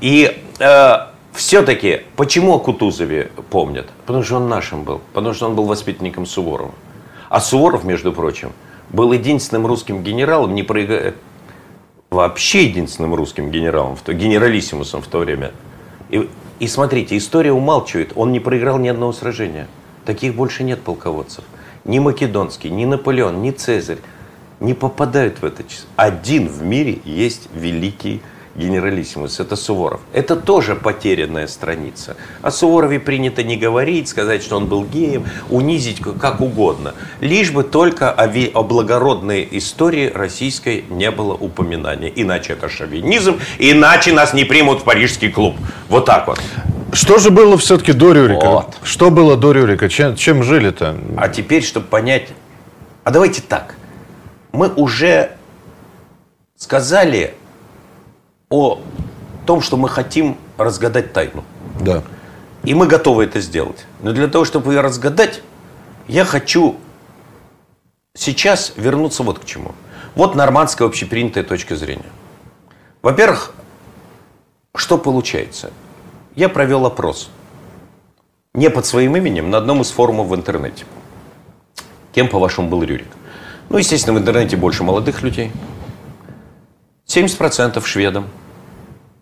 И 0.03 0.39
э, 0.59 0.93
все-таки, 1.33 2.03
почему 2.17 2.55
о 2.55 2.59
Кутузове 2.59 3.31
помнят? 3.49 3.87
Потому 4.05 4.25
что 4.25 4.37
он 4.37 4.49
нашим 4.49 4.83
был, 4.83 5.01
потому 5.15 5.35
что 5.35 5.47
он 5.47 5.55
был 5.55 5.65
воспитанником 5.65 6.27
Суворова. 6.27 6.73
А 7.31 7.41
Суворов, 7.41 7.85
между 7.85 8.13
прочим, 8.13 8.53
был 8.91 9.13
единственным 9.13 9.65
русским 9.65 10.03
генералом, 10.03 10.53
не 10.53 10.65
проиграв... 10.65 11.15
вообще 12.11 12.65
единственным 12.65 13.15
русским 13.15 13.53
генералом, 13.53 13.97
генералиссимусом 14.05 15.01
в 15.01 15.07
то 15.07 15.21
время. 15.21 15.53
И, 16.11 16.29
и 16.59 16.67
смотрите, 16.67 17.17
история 17.17 17.53
умалчивает, 17.53 18.13
он 18.17 18.33
не 18.33 18.41
проиграл 18.41 18.79
ни 18.79 18.89
одного 18.89 19.13
сражения. 19.13 19.69
Таких 20.05 20.35
больше 20.35 20.65
нет 20.65 20.83
полководцев. 20.83 21.45
Ни 21.85 22.01
Македонский, 22.01 22.69
ни 22.69 22.85
Наполеон, 22.85 23.41
ни 23.43 23.53
Цезарь 23.53 23.99
не 24.59 24.75
попадают 24.75 25.41
в 25.41 25.45
это 25.45 25.63
число. 25.63 25.89
Один 25.95 26.49
в 26.49 26.65
мире 26.65 26.99
есть 27.05 27.49
великий 27.55 28.23
генералиссимус, 28.61 29.41
это 29.41 29.57
Суворов. 29.57 30.01
Это 30.13 30.37
тоже 30.37 30.77
потерянная 30.77 31.49
страница. 31.49 32.17
О 32.43 32.51
Суворове 32.51 33.01
принято 33.01 33.43
не 33.43 33.57
говорить, 33.57 34.09
сказать, 34.09 34.43
что 34.43 34.57
он 34.57 34.67
был 34.67 34.85
геем, 34.85 35.25
унизить 35.49 36.01
как 36.21 36.41
угодно. 36.41 36.95
Лишь 37.21 37.51
бы 37.51 37.65
только 37.65 38.11
о, 38.11 38.27
о 38.27 38.63
благородной 38.63 39.49
истории 39.51 40.11
российской 40.15 40.85
не 40.91 41.11
было 41.11 41.35
упоминания. 41.35 42.13
Иначе 42.15 42.53
это 42.53 42.69
шовинизм, 42.69 43.41
иначе 43.59 44.13
нас 44.13 44.35
не 44.35 44.45
примут 44.45 44.81
в 44.81 44.85
парижский 44.85 45.31
клуб. 45.31 45.57
Вот 45.89 46.05
так 46.05 46.29
вот. 46.29 46.41
Что 46.93 47.19
же 47.19 47.31
было 47.31 47.57
все-таки 47.57 47.93
до 47.93 48.13
Рюрика? 48.13 48.47
Вот. 48.47 48.77
Что 48.83 49.11
было 49.11 49.37
до 49.37 49.53
Рюрика? 49.53 49.89
Чем, 49.89 50.17
чем 50.17 50.43
жили-то? 50.43 50.97
А 51.17 51.29
теперь, 51.29 51.63
чтобы 51.63 51.87
понять... 51.87 52.29
А 53.05 53.11
давайте 53.11 53.43
так. 53.43 53.77
Мы 54.53 54.69
уже 54.69 55.31
сказали 56.57 57.35
о 58.51 58.81
том, 59.47 59.63
что 59.63 59.77
мы 59.77 59.89
хотим 59.89 60.37
разгадать 60.59 61.13
тайну. 61.13 61.45
Да. 61.81 62.03
И 62.65 62.75
мы 62.75 62.87
готовы 62.87 63.25
это 63.25 63.41
сделать. 63.41 63.87
Но 64.01 64.13
для 64.13 64.27
того, 64.27 64.45
чтобы 64.45 64.75
ее 64.75 64.81
разгадать, 64.81 65.41
я 66.09 66.25
хочу 66.25 66.77
сейчас 68.15 68.73
вернуться 68.77 69.23
вот 69.23 69.39
к 69.39 69.45
чему. 69.45 69.73
Вот 70.15 70.35
нормандская 70.35 70.87
общепринятая 70.87 71.45
точка 71.45 71.77
зрения. 71.77 72.11
Во-первых, 73.03 73.55
что 74.75 74.99
получается? 74.99 75.71
Я 76.35 76.49
провел 76.49 76.85
опрос. 76.85 77.31
Не 78.53 78.69
под 78.69 78.85
своим 78.85 79.17
именем, 79.17 79.51
на 79.51 79.59
одном 79.59 79.81
из 79.81 79.91
форумов 79.91 80.27
в 80.27 80.35
интернете. 80.35 80.85
Кем, 82.13 82.29
по-вашему, 82.29 82.69
был 82.69 82.83
Рюрик? 82.83 83.07
Ну, 83.69 83.79
естественно, 83.79 84.19
в 84.19 84.21
интернете 84.21 84.57
больше 84.57 84.83
молодых 84.83 85.23
людей. 85.23 85.53
70% 87.11 87.85
шведам 87.85 88.29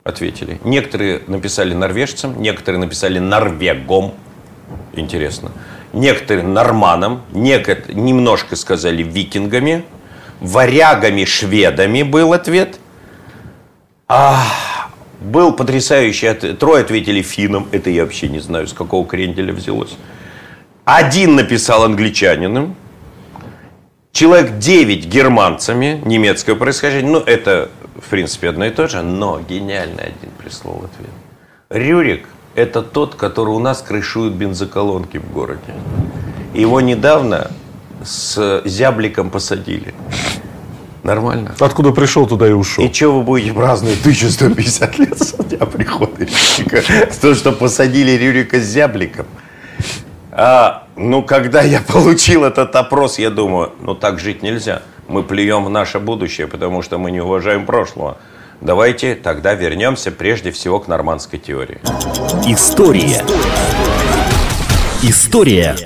ответили. 0.05 0.61
Некоторые 0.63 1.23
написали 1.27 1.73
норвежцам, 1.73 2.41
некоторые 2.41 2.81
написали 2.81 3.19
норвегом. 3.19 4.15
Интересно. 4.93 5.53
Некоторые 5.95 6.47
норманам, 6.47 7.23
некоторые 7.33 7.99
немножко 7.99 8.57
сказали 8.57 9.03
викингами, 9.03 9.85
варягами, 10.41 11.25
шведами 11.25 12.03
был 12.03 12.35
ответ. 12.35 12.79
А 14.07 14.45
был 15.21 15.55
потрясающий 15.55 16.27
ответ. 16.27 16.59
Трое 16.59 16.83
ответили 16.83 17.23
финном. 17.23 17.69
Это 17.73 17.89
я 17.89 18.03
вообще 18.03 18.29
не 18.29 18.41
знаю, 18.41 18.67
с 18.67 18.75
какого 18.75 19.07
кренделя 19.07 19.55
взялось. 19.55 19.97
Один 20.85 21.37
написал 21.37 21.85
англичанином. 21.85 22.77
Человек 24.13 24.59
9 24.59 25.07
германцами 25.07 26.01
немецкого 26.05 26.57
происхождения. 26.57 27.09
Ну, 27.09 27.21
это 27.21 27.71
в 27.99 28.09
принципе, 28.09 28.49
одно 28.49 28.65
и 28.67 28.71
то 28.71 28.89
же, 28.89 29.03
но 29.03 29.41
гениальный 29.41 30.05
один 30.05 30.31
прислал 30.39 30.77
ответ. 30.77 31.11
Рюрик– 31.69 32.27
это 32.55 32.83
тот, 32.83 33.15
который 33.15 33.51
у 33.51 33.59
нас 33.59 33.83
крышует 33.83 34.35
бензоколонки 34.35 35.19
в 35.19 35.31
городе. 35.33 35.75
Его 36.55 36.81
недавно 36.81 37.51
с 38.03 38.63
зябликом 38.65 39.31
посадили. 39.31 39.95
Нормально. 41.03 41.55
Откуда 41.59 41.93
пришел, 41.93 42.27
туда 42.27 42.49
и 42.49 42.53
ушел. 42.53 42.85
И 42.85 42.93
что 42.93 43.11
вы 43.11 43.23
будете 43.23 43.53
праздновать 43.53 44.01
1150 44.01 44.99
лет 44.99 45.19
со 45.19 45.43
дня 45.43 45.67
прихода 45.67 46.25
Рюрика? 46.25 46.83
То, 47.21 47.35
что 47.35 47.53
посадили 47.53 48.13
Рюрика 48.13 48.61
с 48.61 48.65
зябликом. 48.65 49.27
А, 50.31 50.87
ну, 50.97 51.23
когда 51.23 51.63
я 51.63 51.81
получил 51.81 52.45
этот 52.45 52.75
опрос, 52.77 53.19
я 53.19 53.31
думаю, 53.31 53.73
ну 53.81 53.95
так 53.95 54.21
жить 54.21 54.43
нельзя 54.43 54.83
мы 55.09 55.23
плюем 55.23 55.65
в 55.65 55.71
наше 55.71 55.99
будущее, 55.99 56.47
потому 56.47 56.83
что 56.83 56.99
мы 56.99 57.11
не 57.11 57.21
уважаем 57.21 57.67
прошлого. 57.67 58.19
Давайте 58.61 59.15
тогда 59.15 59.55
вернемся 59.55 60.11
прежде 60.13 60.51
всего 60.51 60.81
к 60.81 60.89
нормандской 60.89 61.39
теории. 61.39 61.79
История. 62.47 63.25
История 65.03 65.77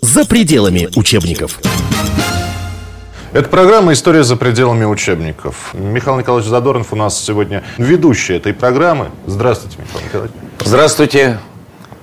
за 0.00 0.26
пределами 0.26 0.88
учебников. 0.96 1.58
Это 3.32 3.48
программа 3.48 3.92
«История 3.92 4.24
за 4.24 4.36
пределами 4.36 4.84
учебников». 4.84 5.74
Михаил 5.74 6.18
Николаевич 6.18 6.48
Задорнов 6.48 6.92
у 6.92 6.96
нас 6.96 7.22
сегодня 7.22 7.62
ведущий 7.76 8.34
этой 8.34 8.54
программы. 8.54 9.10
Здравствуйте, 9.26 9.76
Михаил 9.78 10.04
Николаевич. 10.06 10.36
Здравствуйте. 10.60 11.38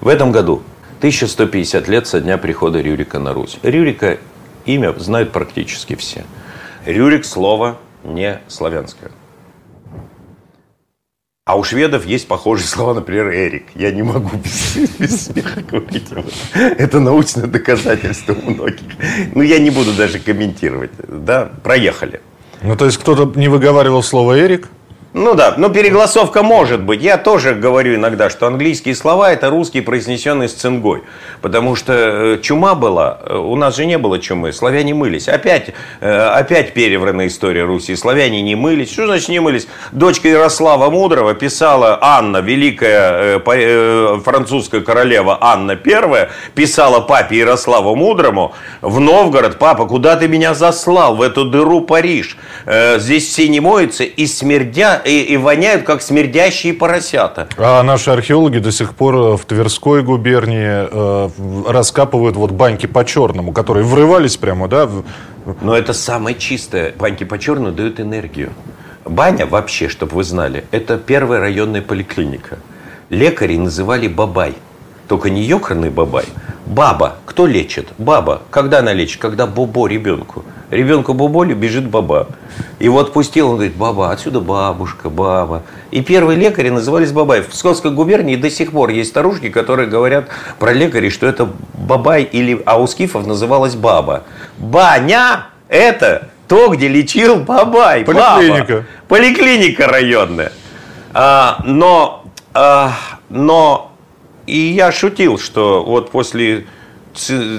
В 0.01 0.08
этом 0.08 0.32
году 0.32 0.62
1150 0.99 1.88
лет 1.88 2.08
со 2.08 2.21
дня 2.21 2.38
прихода 2.38 2.80
Рюрика 2.80 3.17
на 3.17 3.34
Русь. 3.34 3.58
Рюрика 3.63 4.19
имя 4.65 4.93
знают 4.97 5.32
практически 5.32 5.95
все. 5.95 6.25
Рюрик 6.86 7.26
слово 7.26 7.80
не 8.04 8.41
славянское. 8.48 9.12
А 11.48 11.58
у 11.58 11.63
шведов 11.63 12.06
есть 12.06 12.28
похожие 12.28 12.67
слова, 12.67 12.93
например, 12.93 13.30
Эрик. 13.30 13.65
Я 13.76 13.91
не 13.91 14.04
могу 14.04 14.30
без, 14.43 14.76
без 15.00 15.26
смеха 15.26 15.62
говорить. 15.62 16.08
Это 16.56 17.00
научное 17.00 17.48
доказательство 17.48 18.34
у 18.34 18.52
многих. 18.52 18.88
Ну, 19.34 19.41
я 19.41 19.58
не 19.60 19.71
буду 19.71 19.93
даже 19.93 20.19
комментировать. 20.19 20.91
Да, 21.08 21.52
проехали. 21.63 22.21
Ну, 22.62 22.76
то 22.76 22.86
есть 22.86 22.98
кто-то 22.98 23.38
не 23.38 23.48
выговаривал 23.48 24.04
слово 24.04 24.39
Эрик? 24.39 24.69
Ну 25.17 25.34
да, 25.34 25.54
но 25.56 25.69
перегласовка 25.69 26.43
может 26.43 26.82
быть. 26.82 27.01
Я 27.01 27.17
тоже 27.17 27.56
говорю 27.56 27.95
иногда, 27.95 28.30
что 28.30 28.47
английские 28.47 28.95
слова 28.95 29.32
это 29.32 29.49
русские, 29.49 29.82
произнесенные 29.82 30.49
с 30.49 30.54
цингой. 30.54 31.04
Потому 31.41 31.78
что 31.78 31.93
э, 31.93 32.39
чума 32.41 32.75
была, 32.75 33.19
э, 33.23 33.34
у 33.34 33.56
нас 33.56 33.78
же 33.78 33.86
не 33.86 33.97
было 33.97 34.19
чумы, 34.19 34.51
славяне 34.51 34.93
мылись. 34.93 35.30
Опять, 35.30 35.69
э, 36.01 36.12
опять 36.12 36.73
перевранная 36.73 37.28
история 37.28 37.63
Руси. 37.63 37.95
Славяне 37.95 38.41
не 38.41 38.56
мылись. 38.56 38.91
Что 38.91 39.06
значит 39.06 39.30
не 39.30 39.39
мылись? 39.39 39.69
Дочка 39.93 40.28
Ярослава 40.28 40.89
Мудрого 40.89 41.34
писала 41.34 41.97
Анна, 42.01 42.41
великая 42.41 43.39
французская 44.19 44.82
королева 44.82 45.38
Анна 45.39 45.80
I, 45.82 46.28
писала 46.56 46.99
папе 46.99 47.38
Ярославу 47.38 47.95
Мудрому 47.95 48.54
в 48.82 48.99
Новгород, 48.99 49.60
папа, 49.60 49.86
куда 49.86 50.17
ты 50.17 50.28
меня 50.28 50.54
заслал, 50.54 51.15
в 51.15 51.21
эту 51.21 51.45
дыру 51.45 51.80
Париж? 51.80 52.36
Здесь 52.65 53.30
все 53.30 53.47
не 53.47 53.62
моются 53.62 54.04
и 54.04 54.28
смердя 54.28 55.04
и, 55.06 55.22
и 55.22 55.38
воняют, 55.38 55.84
как 55.84 56.02
смердящие 56.02 56.74
поросята. 56.74 57.48
А 57.58 57.84
наши 57.84 58.10
археологи 58.10 58.58
до 58.58 58.72
сих 58.72 58.96
пор 58.96 59.15
э, 59.15 59.38
в 59.38 59.46
Тверской 59.46 60.02
губернии 60.02 60.88
э, 60.89 61.30
раскапывают 61.72 62.36
вот 62.36 62.52
баньки 62.52 62.88
по-черному, 62.88 63.54
которые 63.54 63.86
врывались 63.86 64.36
прямо, 64.36 64.68
да? 64.68 64.89
Но 65.62 65.78
это 65.78 65.94
самое 65.94 66.36
чистое. 66.36 66.94
Баньки 66.98 67.24
по-черному 67.24 67.72
дают 67.72 68.00
энергию. 68.00 68.52
Баня 69.06 69.46
вообще, 69.46 69.89
чтобы 69.89 70.15
вы 70.15 70.24
знали, 70.24 70.65
это 70.72 70.98
первая 70.98 71.39
районная 71.39 71.84
поликлиника. 71.84 72.58
Лекари 73.12 73.58
называли 73.58 74.08
бабай. 74.08 74.56
Только 75.08 75.30
не 75.30 75.44
ёкарный 75.44 75.91
бабай. 75.91 76.26
Баба. 76.65 77.18
Кто 77.28 77.46
лечит? 77.46 77.89
Баба. 78.00 78.41
Когда 78.50 78.80
она 78.80 78.94
лечит? 78.94 79.22
Когда 79.22 79.46
бобо 79.46 79.86
ребенку. 79.86 80.44
Ребенку 80.71 81.13
боболи 81.13 81.54
бежит 81.54 81.88
баба. 81.88 82.28
И 82.80 82.89
вот 82.89 83.13
пустил, 83.13 83.49
он 83.49 83.56
говорит, 83.56 83.75
баба, 83.75 84.12
отсюда 84.12 84.39
бабушка, 84.39 85.10
баба. 85.10 85.63
И 85.91 86.01
первые 86.01 86.38
лекари 86.38 86.69
назывались 86.69 87.12
бабай. 87.12 87.41
В 87.41 87.47
Псковской 87.47 87.91
губернии 87.91 88.36
до 88.36 88.49
сих 88.49 88.71
пор 88.71 88.89
есть 88.89 89.12
старушки, 89.12 89.49
которые 89.49 89.88
говорят 89.88 90.30
про 90.58 90.73
лекарей, 90.73 91.12
что 91.12 91.28
это 91.28 91.47
бабай, 91.73 92.23
или, 92.23 92.62
а 92.65 92.80
у 92.80 92.88
скифов 92.88 93.28
называлась 93.28 93.75
баба. 93.75 94.23
Баня– 94.58 95.47
это 95.69 96.30
то, 96.47 96.69
где 96.69 96.88
лечил 96.88 97.38
бабай, 97.38 98.04
Поликлиника. 98.04 98.73
Баба. 98.73 98.86
Поликлиника 99.08 99.88
районная. 99.88 100.51
А, 101.13 101.60
но, 101.63 102.25
а, 102.54 102.93
но 103.30 103.91
и 104.47 104.58
я 104.58 104.91
шутил, 104.91 105.38
что 105.38 105.84
вот 105.84 106.12
после 106.12 106.65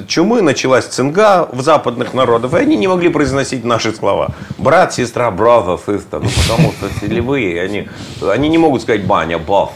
чумы 0.07 0.43
началась 0.43 0.85
цинга 0.87 1.49
в 1.53 1.61
западных 1.63 2.15
народах, 2.15 2.55
и 2.55 2.57
они 2.57 2.77
не 2.77 2.89
могли 2.89 3.09
произносить 3.09 3.65
наши 3.65 3.93
слова. 3.93 4.35
Брат, 4.59 4.95
сестра, 4.95 5.31
brother, 5.31 5.79
sister. 5.85 6.21
Ну, 6.23 6.29
потому 6.43 6.73
что 6.73 6.89
селевые, 7.01 7.63
они, 7.63 7.89
они 8.23 8.49
не 8.49 8.59
могут 8.59 8.83
сказать 8.83 9.05
баня, 9.05 9.39
баф. 9.39 9.73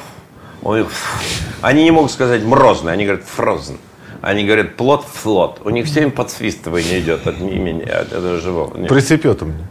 Они 1.63 1.85
не 1.85 1.91
могут 1.91 2.11
сказать 2.11 2.45
морозный, 2.45 2.93
они 2.93 3.05
говорят 3.05 3.25
frozen. 3.37 3.79
Они 4.23 4.45
говорят 4.45 4.77
плод, 4.77 5.05
флот. 5.11 5.61
У 5.65 5.71
них 5.71 5.87
всем 5.87 6.11
подсвистывание 6.11 7.01
идет 7.01 7.27
от 7.27 7.41
имени, 7.41 7.85
от 7.85 8.13
этого 8.13 8.39
живого. 8.39 8.87
Присыпет 8.87 9.43
у 9.43 9.47
меня. 9.47 9.67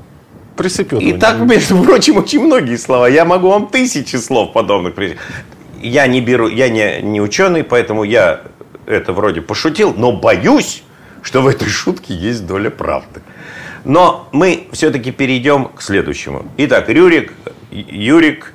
Присыпет. 0.57 1.01
И 1.01 1.13
так, 1.13 1.37
между 1.39 1.81
прочим, 1.83 2.17
очень 2.17 2.43
многие 2.43 2.77
слова. 2.77 3.07
Я 3.07 3.25
могу 3.25 3.49
вам 3.49 3.67
тысячи 3.67 4.15
слов 4.15 4.51
подобных 4.51 4.95
присыпать 4.95 5.19
я 5.81 6.07
не 6.07 6.21
беру, 6.21 6.47
я 6.47 6.69
не, 6.69 7.01
не 7.01 7.21
ученый, 7.21 7.63
поэтому 7.63 8.03
я 8.03 8.41
это 8.89 9.13
вроде 9.13 9.41
пошутил, 9.41 9.93
но 9.95 10.11
боюсь, 10.11 10.83
что 11.21 11.41
в 11.41 11.47
этой 11.47 11.69
шутке 11.69 12.13
есть 12.13 12.45
доля 12.45 12.69
правды. 12.69 13.21
Но 13.85 14.27
мы 14.31 14.67
все-таки 14.73 15.11
перейдем 15.11 15.65
к 15.65 15.81
следующему. 15.81 16.45
Итак, 16.57 16.89
Рюрик, 16.89 17.33
Юрик, 17.71 18.53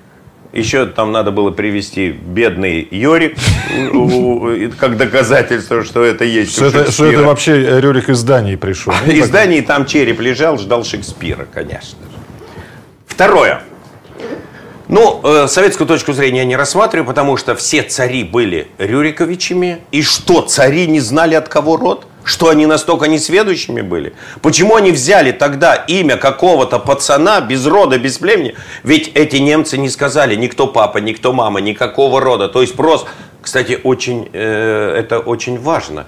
еще 0.53 0.87
там 0.87 1.13
надо 1.13 1.31
было 1.31 1.51
привести 1.51 2.11
бедный 2.11 2.87
Йорик, 2.91 3.37
как 4.79 4.97
доказательство, 4.97 5.83
что 5.83 6.05
это 6.05 6.25
есть 6.25 6.53
что 6.53 6.67
это, 6.67 6.93
что 6.93 7.07
это 7.07 7.23
вообще 7.23 7.81
Рюрик 7.81 8.09
из 8.09 8.23
Дании 8.23 8.57
пришел. 8.57 8.93
Из 9.07 9.31
Дании 9.31 9.61
там 9.63 9.87
череп 9.87 10.21
лежал, 10.21 10.59
ждал 10.59 10.85
Шекспира, 10.85 11.47
конечно 11.53 11.99
же. 12.03 12.19
Второе. 13.07 13.63
Ну, 14.89 15.21
э, 15.25 15.47
советскую 15.49 15.89
точку 15.89 16.13
зрения 16.13 16.41
я 16.41 16.45
не 16.45 16.57
рассматриваю, 16.57 17.07
потому 17.07 17.37
что 17.37 17.55
все 17.55 17.83
цари 17.83 18.23
были 18.23 18.69
Рюриковичами. 18.79 19.79
И 19.93 20.03
что, 20.03 20.43
цари 20.43 20.87
не 20.87 21.01
знали 21.01 21.35
от 21.35 21.49
кого 21.49 21.77
род? 21.77 22.07
Что 22.23 22.49
они 22.49 22.67
настолько 22.67 23.07
несведущими 23.07 23.83
были? 23.83 24.15
Почему 24.41 24.77
они 24.77 24.93
взяли 24.93 25.33
тогда 25.33 25.75
имя 25.75 26.17
какого-то 26.17 26.79
пацана 26.79 27.41
без 27.41 27.67
рода, 27.67 27.99
без 27.99 28.19
племени? 28.19 28.55
Ведь 28.83 29.09
эти 29.15 29.37
немцы 29.37 29.79
не 29.79 29.91
сказали 29.91 30.35
никто 30.35 30.67
папа, 30.67 30.99
никто 30.99 31.33
мама, 31.33 31.61
никакого 31.61 32.21
рода. 32.21 32.49
То 32.49 32.63
есть 32.63 32.75
просто, 32.75 33.09
кстати, 33.41 33.79
очень, 33.83 34.29
э, 34.33 34.97
это 34.99 35.19
очень 35.19 35.59
важно. 35.59 36.07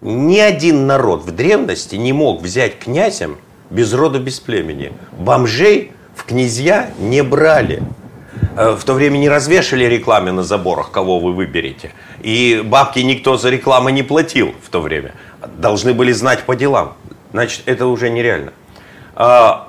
Ни 0.00 0.38
один 0.38 0.86
народ 0.86 1.22
в 1.22 1.30
древности 1.32 1.96
не 1.96 2.12
мог 2.14 2.40
взять 2.42 2.78
князем 2.78 3.38
без 3.68 3.92
рода, 3.92 4.18
без 4.18 4.40
племени. 4.40 4.92
Бомжей 5.12 5.92
в 6.20 6.24
князья 6.24 6.90
не 6.98 7.22
брали. 7.22 7.82
Э, 8.56 8.76
в 8.78 8.84
то 8.84 8.92
время 8.92 9.16
не 9.16 9.28
развешали 9.28 9.84
рекламы 9.84 10.32
на 10.32 10.42
заборах, 10.42 10.90
кого 10.90 11.18
вы 11.18 11.32
выберете. 11.32 11.92
И 12.22 12.62
бабки 12.64 12.98
никто 12.98 13.36
за 13.38 13.48
рекламу 13.48 13.88
не 13.88 14.02
платил 14.02 14.54
в 14.62 14.68
то 14.68 14.80
время. 14.82 15.14
Должны 15.56 15.94
были 15.94 16.12
знать 16.12 16.42
по 16.42 16.54
делам. 16.54 16.92
Значит, 17.32 17.62
это 17.64 17.86
уже 17.86 18.10
нереально. 18.10 18.52
А, 19.14 19.68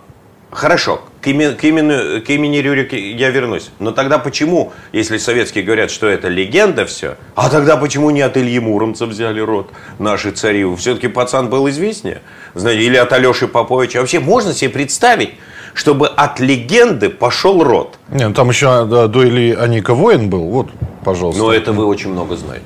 хорошо, 0.51 1.01
к 1.21 1.27
имени, 1.27 1.53
к, 1.53 1.63
имени, 1.63 2.19
к 2.19 2.29
имени 2.29 2.57
Рюрика 2.57 2.97
я 2.97 3.29
вернусь. 3.29 3.71
Но 3.79 3.91
тогда 3.91 4.19
почему, 4.19 4.73
если 4.91 5.17
советские 5.19 5.63
говорят, 5.63 5.89
что 5.89 6.07
это 6.07 6.27
легенда 6.27 6.85
все, 6.85 7.15
а 7.35 7.49
тогда 7.49 7.77
почему 7.77 8.09
не 8.09 8.21
от 8.21 8.35
Ильи 8.35 8.59
Муромца 8.59 9.05
взяли 9.05 9.39
род 9.39 9.69
наши 9.99 10.31
цари? 10.31 10.65
Все-таки 10.75 11.07
пацан 11.07 11.49
был 11.49 11.69
известнее. 11.69 12.21
Знаете, 12.55 12.83
или 12.83 12.97
от 12.97 13.13
Алеши 13.13 13.47
Поповича. 13.47 13.99
Вообще 13.99 14.19
можно 14.19 14.53
себе 14.53 14.71
представить, 14.71 15.35
чтобы 15.73 16.07
от 16.07 16.39
легенды 16.39 17.09
пошел 17.09 17.63
род. 17.63 17.97
Не, 18.09 18.27
ну 18.27 18.33
там 18.33 18.49
еще 18.49 18.85
да, 18.85 19.07
до 19.07 19.27
Ильи 19.27 19.53
Аника 19.53 19.93
воин 19.93 20.29
был, 20.29 20.45
вот, 20.45 20.69
пожалуйста. 21.03 21.41
Но 21.41 21.53
это 21.53 21.71
вы 21.73 21.85
очень 21.85 22.11
много 22.11 22.35
знаете. 22.35 22.65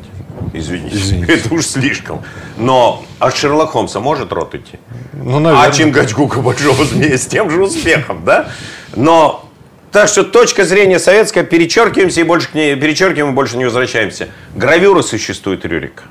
Извините. 0.53 0.95
Извините. 0.95 1.33
Это 1.33 1.53
уж 1.53 1.65
слишком. 1.65 2.21
Но 2.57 3.03
от 3.19 3.35
Шерлок 3.35 3.71
Холмса 3.71 3.99
может 3.99 4.31
рот 4.31 4.55
идти? 4.55 4.79
Ну, 5.13 5.39
наверное. 5.39 5.67
А 5.67 5.71
Чингачгука 5.71 6.39
Большого 6.39 6.85
Змея 6.85 7.17
с 7.17 7.25
тем 7.25 7.49
же 7.49 7.63
успехом, 7.63 8.23
да? 8.25 8.49
Но 8.95 9.45
так 9.91 10.07
что 10.09 10.23
точка 10.23 10.65
зрения 10.65 10.99
советская, 10.99 11.43
перечеркиваемся 11.43 12.21
и 12.21 12.23
больше 12.23 12.49
к 12.49 12.53
ней, 12.53 12.75
перечеркиваем 12.75 13.31
и 13.31 13.35
больше 13.35 13.57
не 13.57 13.65
возвращаемся. 13.65 14.29
Гравюра 14.53 15.01
существует 15.01 15.65
Рюрика. 15.65 16.03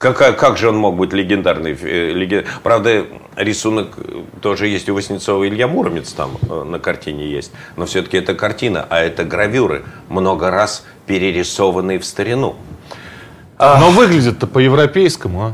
Как, 0.00 0.16
как 0.38 0.56
же 0.56 0.70
он 0.70 0.78
мог 0.78 0.96
быть 0.96 1.12
легендарный? 1.12 1.76
Э, 1.78 2.12
леген... 2.12 2.46
Правда, 2.62 3.04
рисунок 3.36 3.98
тоже 4.40 4.66
есть 4.66 4.88
у 4.88 4.94
Васнецова. 4.94 5.46
Илья 5.46 5.68
Муромец 5.68 6.14
там 6.14 6.38
э, 6.48 6.64
на 6.64 6.78
картине 6.78 7.30
есть. 7.30 7.52
Но 7.76 7.84
все-таки 7.84 8.16
это 8.16 8.34
картина, 8.34 8.86
а 8.88 9.00
это 9.00 9.24
гравюры, 9.24 9.84
много 10.08 10.50
раз 10.50 10.86
перерисованные 11.04 11.98
в 11.98 12.06
старину. 12.06 12.56
Но 13.58 13.90
выглядит-то 13.90 14.46
по-европейскому, 14.46 15.42
а? 15.42 15.52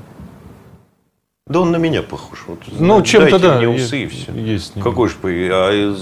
Да 1.48 1.62
он 1.62 1.72
на 1.72 1.76
меня 1.76 2.02
похож. 2.02 2.44
Вот, 2.46 2.60
ну, 2.70 3.02
чем-то 3.02 3.40
да. 3.40 3.56
мне 3.56 3.68
усы 3.68 4.04
и 4.04 4.06
все. 4.06 4.30
Есть. 4.30 4.74
Какой 4.80 5.08
же... 5.08 5.16
А, 5.24 5.96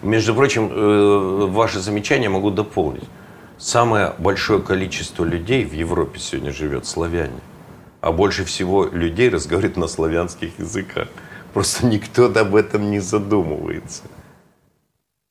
между 0.00 0.34
прочим, 0.34 0.70
э, 0.72 1.46
ваше 1.50 1.80
замечание 1.80 2.30
могу 2.30 2.50
дополнить. 2.50 3.04
Самое 3.58 4.14
большое 4.16 4.62
количество 4.62 5.24
людей 5.24 5.66
в 5.66 5.74
Европе 5.74 6.18
сегодня 6.18 6.52
живет 6.52 6.86
славяне 6.86 7.34
а 8.00 8.12
больше 8.12 8.44
всего 8.44 8.86
людей 8.86 9.28
разговаривает 9.28 9.76
на 9.76 9.88
славянских 9.88 10.58
языках. 10.58 11.08
Просто 11.52 11.86
никто 11.86 12.26
об 12.26 12.54
этом 12.54 12.90
не 12.90 13.00
задумывается. 13.00 14.02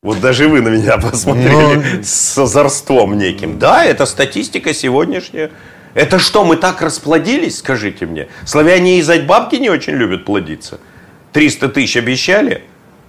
Вот 0.01 0.19
даже 0.21 0.47
вы 0.47 0.61
на 0.61 0.69
меня 0.69 0.97
посмотрели 1.11 1.51
Но... 1.51 1.73
Ну, 1.75 2.03
с 2.03 2.37
озорством 2.37 3.17
неким. 3.17 3.57
Да, 3.57 3.83
это 3.83 4.05
статистика 4.05 4.73
сегодняшняя. 4.73 5.51
Это 5.95 6.19
что, 6.19 6.43
мы 6.43 6.57
так 6.57 6.81
расплодились, 6.81 7.59
скажите 7.59 8.05
мне? 8.05 8.27
Славяне 8.45 8.99
из 8.99 9.09
бабки 9.21 9.55
не 9.55 9.69
очень 9.69 9.93
любят 9.93 10.25
плодиться. 10.25 10.79
300 11.31 11.69
тысяч 11.69 11.97
обещали 11.97 12.63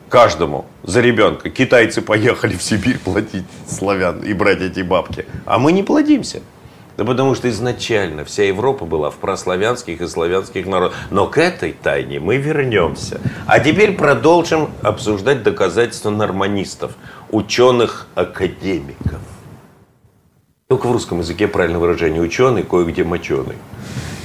каждому 0.08 0.66
за 0.84 1.00
ребенка. 1.00 1.50
Китайцы 1.50 2.00
поехали 2.00 2.56
в 2.56 2.62
Сибирь 2.62 2.98
платить 2.98 3.44
славян 3.68 4.20
и 4.20 4.32
брать 4.32 4.60
эти 4.60 4.80
бабки. 4.80 5.26
А 5.44 5.58
мы 5.58 5.72
не 5.72 5.82
плодимся. 5.82 6.42
Да 6.96 7.04
потому 7.04 7.34
что 7.34 7.50
изначально 7.50 8.24
вся 8.24 8.44
Европа 8.44 8.86
была 8.86 9.10
в 9.10 9.16
прославянских 9.16 10.00
и 10.00 10.06
славянских 10.06 10.66
народах. 10.66 10.96
Но 11.10 11.26
к 11.26 11.36
этой 11.36 11.72
тайне 11.72 12.20
мы 12.20 12.38
вернемся. 12.38 13.20
А 13.46 13.60
теперь 13.60 13.92
продолжим 13.92 14.70
обсуждать 14.82 15.42
доказательства 15.42 16.10
норманистов, 16.10 16.92
ученых-академиков. 17.30 19.20
Только 20.68 20.86
в 20.86 20.92
русском 20.92 21.20
языке 21.20 21.46
правильное 21.46 21.80
выражение 21.80 22.22
ученый, 22.22 22.62
кое-где 22.62 23.04
моченый. 23.04 23.56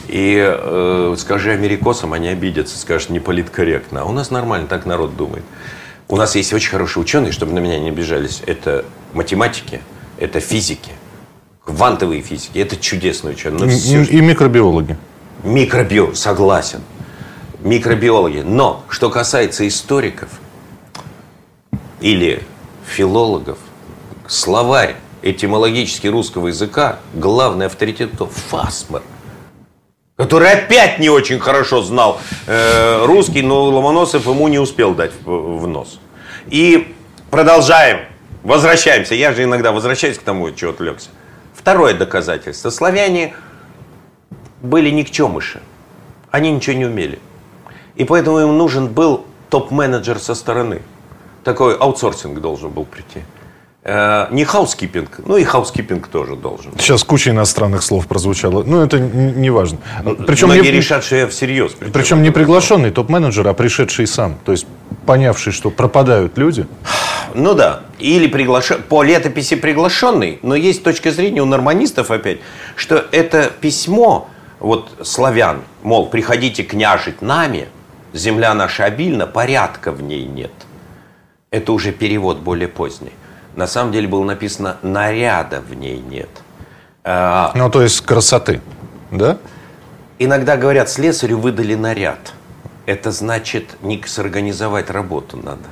И 0.08 0.38
э, 0.42 1.16
скажи 1.18 1.52
америкосам, 1.52 2.14
они 2.14 2.30
обидятся, 2.30 2.78
скажут, 2.78 3.10
не 3.10 3.20
политкорректно. 3.20 4.02
А 4.02 4.06
у 4.06 4.12
нас 4.12 4.32
нормально, 4.32 4.68
так 4.68 4.86
народ 4.86 5.16
думает. 5.16 5.44
У 6.08 6.16
нас 6.16 6.36
есть 6.36 6.52
очень 6.52 6.72
хорошие 6.72 7.02
ученые, 7.02 7.32
чтобы 7.32 7.54
на 7.54 7.60
меня 7.60 7.80
не 7.80 7.90
обижались. 7.90 8.42
Это 8.46 8.86
математики, 9.14 9.82
это 10.18 10.40
физики, 10.40 10.92
квантовые 11.66 12.22
физики. 12.22 12.60
Это 12.60 12.76
чудесные 12.78 13.34
ученые. 13.36 13.66
Но 13.66 13.70
все, 13.70 14.02
И, 14.04 14.18
и 14.18 14.22
микробиологи. 14.22 14.98
Микробио, 15.44 16.14
согласен. 16.14 16.82
Микробиологи. 17.60 18.40
Но, 18.40 18.84
что 18.90 19.10
касается 19.10 19.68
историков 19.68 20.30
или 22.00 22.44
филологов, 22.86 23.58
словарь 24.28 24.96
этимологически 25.22 26.08
русского 26.08 26.48
языка, 26.48 27.00
главный 27.14 27.68
авторитет 27.68 28.12
то 28.18 28.28
Фасмер, 28.28 29.04
который 30.16 30.52
опять 30.52 31.00
не 31.00 31.10
очень 31.10 31.40
хорошо 31.40 31.82
знал 31.82 32.20
э, 32.48 33.06
русский, 33.06 33.42
но 33.42 33.66
Ломоносов 33.66 34.26
ему 34.26 34.48
не 34.48 34.60
успел 34.60 34.94
дать 34.94 35.12
в, 35.24 35.60
в 35.60 35.68
нос. 35.68 36.00
И 36.48 36.94
продолжаем, 37.30 38.00
возвращаемся. 38.44 39.16
Я 39.16 39.34
же 39.34 39.44
иногда 39.44 39.72
возвращаюсь 39.72 40.18
к 40.18 40.22
тому, 40.22 40.52
чего 40.52 40.72
отвлекся. 40.72 41.10
Второе 41.62 41.94
доказательство. 41.94 42.72
Славяне 42.72 43.36
были 44.64 44.90
никчемыши. 44.90 45.62
Они 46.32 46.52
ничего 46.52 46.76
не 46.76 46.86
умели. 46.86 47.20
И 47.96 48.04
поэтому 48.04 48.40
им 48.40 48.58
нужен 48.58 48.88
был 48.88 49.26
топ-менеджер 49.50 50.18
со 50.18 50.34
стороны. 50.34 50.82
Такой 51.44 51.76
аутсорсинг 51.76 52.40
должен 52.42 52.72
был 52.72 52.86
прийти. 52.86 53.22
Э, 53.84 54.28
не 54.32 54.44
housekeeping, 54.44 55.22
ну 55.26 55.38
и 55.38 55.44
housekeeping 55.44 56.08
тоже 56.08 56.36
должен. 56.36 56.72
Сейчас 56.80 57.04
куча 57.04 57.30
иностранных 57.30 57.84
слов 57.84 58.08
прозвучало. 58.08 58.64
Ну, 58.64 58.82
это 58.82 59.00
не 59.00 59.50
важно. 59.52 59.80
Причем 60.28 60.48
Многие 60.48 60.72
не, 60.72 60.72
решат, 60.72 61.04
что 61.04 61.16
я 61.16 61.28
всерьез. 61.28 61.74
причем 61.94 62.24
не 62.24 62.32
приглашенный 62.32 62.90
топ-менеджер, 62.92 63.48
а 63.48 63.54
пришедший 63.54 64.08
сам. 64.08 64.38
То 64.46 64.52
есть 64.52 64.66
понявший, 65.06 65.52
что 65.52 65.70
пропадают 65.70 66.38
люди. 66.38 66.66
Ну 67.36 67.54
да. 67.54 67.82
Или 68.00 68.28
приглаш... 68.28 68.72
по 68.90 69.04
летописи 69.04 69.56
приглашенный, 69.56 70.40
но 70.42 70.56
есть 70.56 70.84
точка 70.84 71.12
зрения 71.12 71.42
у 71.42 71.46
норманистов 71.46 72.12
опять, 72.12 72.40
что 72.76 73.06
это 73.12 73.52
письмо 73.62 74.30
вот 74.60 74.92
славян, 75.04 75.62
мол, 75.82 76.08
приходите 76.08 76.64
княжить 76.64 77.22
нами, 77.22 77.68
земля 78.14 78.54
наша 78.54 78.86
обильна, 78.86 79.28
порядка 79.28 79.92
в 79.92 80.02
ней 80.02 80.26
нет. 80.26 80.52
Это 81.50 81.74
уже 81.74 81.92
перевод 81.92 82.40
более 82.40 82.68
поздний. 82.68 83.14
На 83.56 83.68
самом 83.68 83.92
деле 83.92 84.08
было 84.08 84.24
написано 84.24 84.78
наряда 84.82 85.62
в 85.62 85.74
ней 85.74 86.00
нет. 86.00 86.30
А, 87.04 87.52
Ну, 87.56 87.70
то 87.70 87.82
есть 87.82 88.02
красоты. 88.02 88.62
Да? 89.10 89.38
Иногда 90.20 90.56
говорят, 90.56 90.90
слесарю 90.90 91.40
выдали 91.40 91.76
наряд. 91.76 92.34
Это 92.86 93.12
значит, 93.12 93.78
не 93.82 94.02
сорганизовать 94.06 94.90
работу 94.90 95.38
надо. 95.38 95.68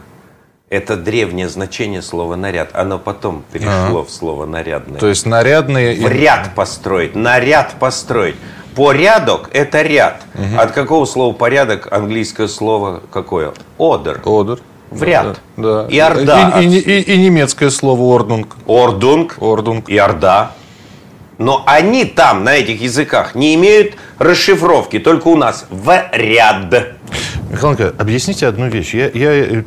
Это 0.69 0.97
древнее 0.97 1.49
значение 1.49 2.01
слова 2.03 2.35
наряд. 2.35 2.69
Оно 2.73 2.99
потом 2.99 3.43
перешло 3.51 4.03
в 4.03 4.11
слово 4.11 4.45
нарядное. 4.45 4.99
То 4.99 5.07
есть 5.07 5.25
нарядные... 5.25 5.95
В 5.99 6.07
ряд 6.11 6.53
построить, 6.53 7.15
наряд 7.15 7.73
построить. 7.79 8.35
Порядок– 8.75 9.49
это 9.53 9.81
ряд. 9.81 10.21
От 10.57 10.71
какого 10.71 11.05
слова 11.05 11.33
порядок 11.33 11.91
английское 11.91 12.47
слово 12.47 13.01
какое? 13.11 13.53
Ордер. 13.79 14.21
Одер. 14.23 14.59
В 14.91 15.01
ряд. 15.03 15.39
Да. 15.57 15.87
И 15.89 15.97
орда. 15.97 16.59
И, 16.61 16.65
и- 16.67 16.79
и- 16.79 17.01
и 17.13 17.17
немецкое 17.17 17.71
слово 17.71 18.03
ордунг. 18.15 18.55
Ordnung. 18.67 19.37
Ordnung. 19.41 19.89
И 19.89 19.97
орда. 19.97 20.51
Но 21.39 21.63
они 21.65 22.05
там, 22.05 22.43
на 22.43 22.55
этих 22.55 22.79
языках, 22.81 23.33
не 23.33 23.55
имеют 23.55 23.95
расшифровки, 24.19 24.99
только 24.99 25.29
у 25.29 25.35
нас 25.35 25.65
в 25.69 26.03
ряд. 26.11 26.95
Михаил 27.59 27.73
Николаевич, 27.73 27.99
объясните 28.01 28.47
одну 28.47 28.67
вещь. 28.69 28.93
Я, 28.93 29.09
я, 29.13 29.31
э, 29.33 29.63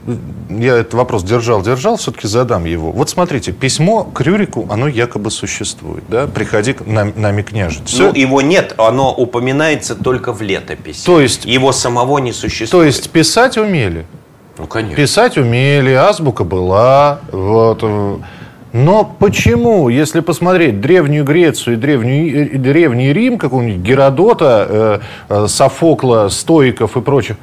я 0.49 0.77
этот 0.79 0.95
вопрос 0.95 1.23
держал, 1.25 1.61
держал, 1.61 1.97
все-таки 1.99 2.27
задам 2.27 2.65
его. 2.65 2.91
Вот 2.91 3.11
смотрите, 3.11 3.53
письмо 3.53 4.05
к 4.05 4.23
Рюрику, 4.23 4.67
оно 4.71 4.89
якобы 4.89 5.31
существует, 5.31 6.03
да? 6.09 6.27
Приходи 6.27 6.73
к 6.73 6.87
нам, 6.87 7.13
нами 7.17 7.43
княжить. 7.43 7.87
Всё- 7.89 8.07
Ну, 8.09 8.15
его 8.15 8.41
нет, 8.41 8.75
оно 8.79 9.13
упоминается 9.13 9.95
только 9.95 10.33
в 10.33 10.41
летописи. 10.41 11.05
То 11.05 11.21
есть- 11.21 11.45
Его 11.45 11.71
самого 11.73 12.17
не 12.19 12.33
существует. 12.33 12.71
То 12.71 12.83
есть 12.83 13.11
писать 13.11 13.59
умели? 13.59 14.07
Ну, 14.57 14.67
конечно. 14.67 14.97
Писать 14.97 15.37
умели, 15.37 15.93
азбука 15.93 16.45
была. 16.45 17.21
Вот. 17.31 17.81
э. 17.83 18.17
Но 18.73 19.05
почему, 19.19 19.91
если 19.91 20.21
посмотреть 20.21 20.81
Древнюю 20.81 21.25
Грецию 21.27 21.75
и 21.75 21.77
Древнюю, 21.77 22.53
и 22.55 22.57
Древний 22.57 23.13
Рим, 23.13 23.37
какого-нибудь 23.37 23.83
Геродота, 23.83 24.67
э, 24.67 25.01
э, 25.29 25.47
Софокла, 25.47 26.29
Стоиков 26.31 26.97
и 26.97 27.03
прочих, 27.03 27.37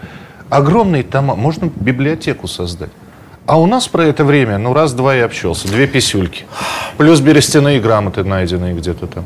огромные 0.50 1.04
тома, 1.04 1.36
можно 1.36 1.72
библиотеку 1.76 2.48
создать. 2.48 2.92
А 3.46 3.60
у 3.60 3.66
нас 3.66 3.88
про 3.88 4.06
это 4.06 4.24
время, 4.24 4.60
ну, 4.60 4.74
раз-два 4.74 5.16
и 5.16 5.20
общался, 5.20 5.68
две 5.68 5.88
писюльки. 5.88 6.46
Плюс 6.98 7.20
берестяные 7.20 7.80
грамоты 7.80 8.24
найденные 8.24 8.76
где-то 8.76 9.08
там. 9.08 9.26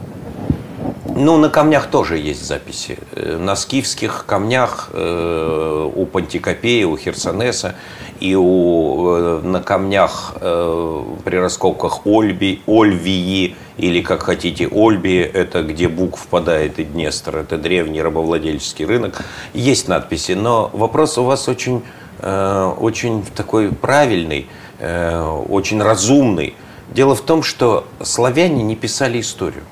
Ну, 1.15 1.37
на 1.37 1.49
камнях 1.49 1.87
тоже 1.91 2.17
есть 2.17 2.43
записи. 2.45 2.97
Э, 3.11 3.37
На 3.37 3.55
скифских 3.55 4.25
камнях 4.25 4.89
э, 4.93 5.89
у 5.95 6.05
Пантикопея, 6.07 6.87
у 6.87 6.97
Херсонеса 6.97 7.75
и 8.19 8.35
у, 8.35 9.15
э, 9.15 9.41
на 9.43 9.61
камнях 9.61 10.33
э, 10.41 11.03
при 11.23 11.35
раскопках 11.35 12.07
Ольби, 12.07 12.61
Ольвии 12.65 13.55
или, 13.77 14.01
как 14.01 14.23
хотите, 14.23 14.67
Ольби, 14.67 15.17
это 15.17 15.61
где 15.61 15.87
Буг 15.87 16.17
впадает 16.17 16.79
и 16.79 16.83
Днестр, 16.83 17.37
это 17.37 17.57
древний 17.57 18.01
рабовладельческий 18.01 18.85
рынок. 18.85 19.21
Есть 19.53 19.87
надписи, 19.87 20.31
но 20.31 20.71
вопрос 20.73 21.17
у 21.19 21.23
вас 21.23 21.47
очень, 21.47 21.83
э, 22.19 22.73
очень 22.79 23.23
такой 23.35 23.71
правильный, 23.71 24.47
э, 24.79 25.21
очень 25.47 25.81
разумный. 25.81 26.55
Дело 26.89 27.15
в 27.15 27.21
том, 27.21 27.43
что 27.43 27.85
славяне 28.01 28.63
не 28.63 28.75
писали 28.75 29.19
историю. 29.19 29.63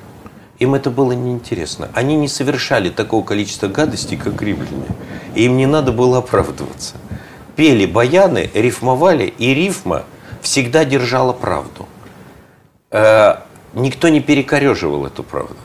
Им 0.62 0.76
это 0.76 0.92
было 0.92 1.14
неинтересно. 1.14 1.90
Они 1.96 2.16
не 2.16 2.28
совершали 2.28 2.92
такого 2.92 3.26
количества 3.26 3.68
гадостей, 3.68 4.16
как 4.16 4.40
римляне. 4.44 4.86
И 5.34 5.46
им 5.46 5.58
не 5.58 5.66
надо 5.66 5.92
было 5.92 6.20
оправдываться. 6.20 6.98
Пели 7.56 7.88
баяны, 7.88 8.48
рифмовали, 8.54 9.34
и 9.40 9.56
рифма 9.56 10.04
всегда 10.44 10.86
держала 10.86 11.34
правду. 11.34 11.88
Э, 12.92 13.38
никто 13.74 14.10
не 14.10 14.20
перекореживал 14.22 15.08
эту 15.08 15.24
правду. 15.24 15.58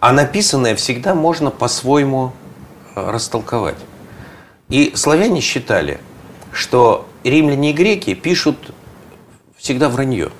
А 0.00 0.12
написанное 0.12 0.74
всегда 0.74 1.14
можно 1.14 1.52
по-своему 1.52 2.32
э, 2.96 3.08
растолковать. 3.08 3.78
И 4.68 4.96
славяне 4.96 5.40
считали, 5.42 6.00
что 6.50 7.06
римляне 7.22 7.70
и 7.70 7.72
греки 7.72 8.14
пишут 8.14 8.74
всегда 9.56 9.88
вранье. 9.88 10.32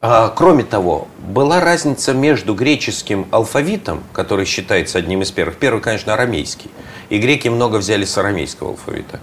А, 0.00 0.28
Кроме 0.28 0.62
того, 0.62 1.08
была 1.18 1.60
разница 1.60 2.14
между 2.14 2.54
греческим 2.54 3.26
алфавитом, 3.32 4.04
который 4.12 4.44
считается 4.44 4.98
одним 4.98 5.22
из 5.22 5.32
первых. 5.32 5.56
Первый, 5.56 5.80
конечно, 5.80 6.14
арамейский. 6.14 6.70
И 7.08 7.18
греки 7.18 7.48
много 7.48 7.76
взяли 7.76 8.04
с 8.04 8.16
арамейского 8.16 8.70
алфавита. 8.70 9.18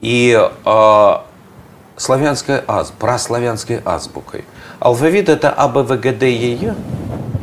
И 0.00 0.38
а, 0.64 1.26
славянская 1.96 2.62
аз, 2.68 2.92
прославянской 2.92 3.80
азбукой. 3.84 4.44
Алфавит 4.78 5.28
это 5.28 5.50
А, 5.50 5.66
Б, 5.66 5.82
В, 5.82 5.96
Г, 5.96 6.12
Д, 6.12 6.30
Е, 6.30 6.54
Е. 6.54 6.74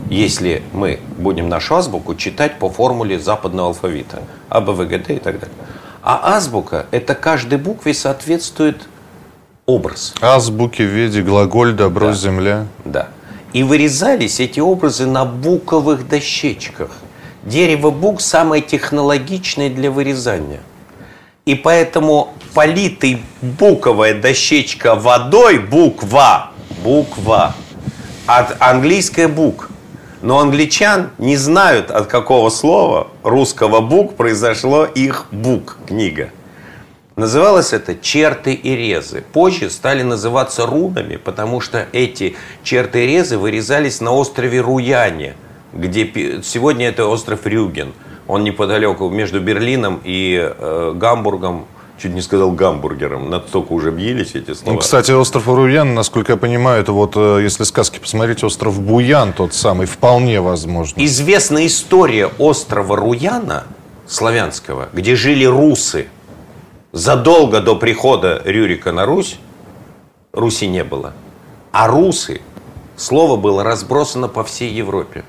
Если 0.10 0.64
мы 0.72 1.00
будем 1.18 1.50
нашу 1.50 1.76
азбуку 1.76 2.16
читать 2.16 2.60
по 2.60 2.70
формуле 2.70 3.20
западного 3.20 3.70
алфавита. 3.70 4.22
А, 4.48 4.62
Б, 4.62 4.72
В, 4.72 4.88
Г, 4.88 5.00
Д 5.00 5.16
и 5.16 5.20
так 5.20 5.38
далее. 5.38 5.56
А 6.02 6.38
азбука 6.38 6.86
это 6.92 7.14
каждой 7.14 7.58
букве 7.58 7.94
соответствует 7.94 8.88
образ. 9.66 10.14
Азбуки 10.22 10.82
в 10.82 10.88
виде 10.88 11.22
глаголь, 11.22 11.74
добро, 11.74 12.08
Да. 12.08 12.14
земля. 12.14 12.68
Да. 12.86 13.08
И 13.54 13.64
вырезались 13.64 14.40
эти 14.40 14.60
образы 14.60 15.06
на 15.06 15.26
буковых 15.26 16.08
дощечках. 16.08 16.90
Дерево 17.44 17.92
бук 17.92 18.22
самое 18.22 18.62
технологичное 18.62 19.70
для 19.70 19.92
вырезания. 19.92 20.62
И 21.46 21.56
поэтому 21.56 22.34
политый 22.54 23.22
буковая 23.42 24.20
дощечка 24.20 24.96
водой, 24.96 25.60
буква, 25.60 26.52
буква, 26.84 27.54
от 28.26 28.56
английская 28.62 29.28
бук. 29.28 29.70
Но 30.22 30.40
англичан 30.40 31.10
не 31.18 31.36
знают, 31.36 31.92
от 31.92 32.08
какого 32.08 32.50
слова 32.50 33.08
русского 33.24 33.82
бук 33.82 34.16
произошло 34.16 34.86
их 34.86 35.26
бук, 35.32 35.78
книга. 35.86 36.30
Называлось 37.16 37.74
это 37.74 37.96
черты 37.96 38.54
и 38.54 38.76
резы. 38.76 39.24
Позже 39.34 39.70
стали 39.70 40.02
называться 40.02 40.66
рунами, 40.66 41.18
потому 41.18 41.62
что 41.62 41.88
эти 41.92 42.36
черты 42.64 43.04
и 43.04 43.08
резы 43.08 43.38
вырезались 43.38 44.02
на 44.02 44.12
острове 44.12 44.62
Руяне, 44.62 45.36
где 45.74 46.42
сегодня 46.44 46.88
это 46.88 47.06
остров 47.06 47.46
Рюген. 47.46 47.94
Он 48.28 48.44
неподалеку 48.44 49.10
между 49.10 49.42
Берлином 49.42 50.02
и 50.04 50.40
э, 50.42 50.94
Гамбургом. 50.96 51.66
Чуть 52.02 52.14
не 52.14 52.22
сказал 52.22 52.52
гамбургером. 52.52 53.30
Настолько 53.30 53.72
уже 53.72 53.90
объелись 53.90 54.34
эти 54.34 54.54
слова. 54.56 54.74
Ну, 54.74 54.80
кстати, 54.80 55.12
остров 55.12 55.48
Руян, 55.48 55.94
насколько 55.94 56.34
я 56.34 56.38
понимаю, 56.38 56.82
это 56.82 56.92
вот, 56.92 57.14
э, 57.16 57.42
если 57.44 57.64
сказки 57.64 58.00
посмотреть, 58.00 58.44
остров 58.44 58.82
Буян 58.82 59.32
тот 59.32 59.54
самый, 59.54 59.86
вполне 59.86 60.42
возможно. 60.42 61.00
Известна 61.06 61.66
история 61.68 62.32
острова 62.40 62.98
Руяна, 62.98 63.66
славянского, 64.08 64.90
где 64.92 65.16
жили 65.16 65.46
русы. 65.46 66.08
Задолго 66.96 67.60
до 67.60 67.76
прихода 67.76 68.40
Рюрика 68.46 68.92
на 68.92 69.08
Русь 69.08 69.40
Руси 70.32 70.68
не 70.68 70.84
было. 70.84 71.14
А 71.72 71.88
русы, 71.88 72.42
слово 72.98 73.36
было 73.36 73.64
разбросано 73.64 74.28
по 74.28 74.44
всей 74.44 74.72
Европе. 74.72 75.26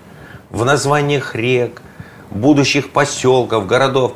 В 0.51 0.67
названиях 0.67 1.35
рек, 1.35 1.81
будущих 2.31 2.91
поселков, 2.91 3.67
городов. 3.67 4.13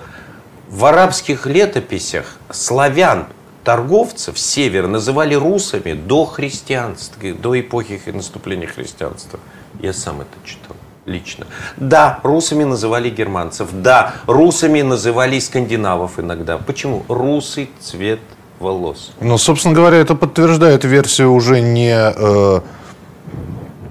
В 0.68 0.84
арабских 0.84 1.46
летописях 1.46 2.36
славян, 2.50 3.28
торговцев 3.64 4.38
север 4.38 4.86
называли 4.86 5.32
русами 5.32 5.94
до 5.94 6.26
христианства, 6.26 7.32
до 7.32 7.58
эпохи 7.58 7.98
наступления 8.12 8.68
христианства. 8.68 9.40
Я 9.80 9.94
сам 9.94 10.20
это 10.20 10.36
читал 10.44 10.67
лично. 11.08 11.46
Да, 11.76 12.20
русами 12.22 12.64
называли 12.64 13.10
германцев. 13.10 13.68
Да, 13.72 14.14
русами 14.26 14.82
называли 14.82 15.40
скандинавов 15.40 16.18
иногда. 16.18 16.58
Почему? 16.58 17.04
Русый 17.08 17.70
цвет 17.80 18.20
волос. 18.60 19.12
Ну, 19.20 19.38
собственно 19.38 19.74
говоря, 19.74 19.98
это 19.98 20.14
подтверждает 20.14 20.84
версию 20.84 21.32
уже 21.32 21.60
не 21.60 21.94
э, 21.94 22.60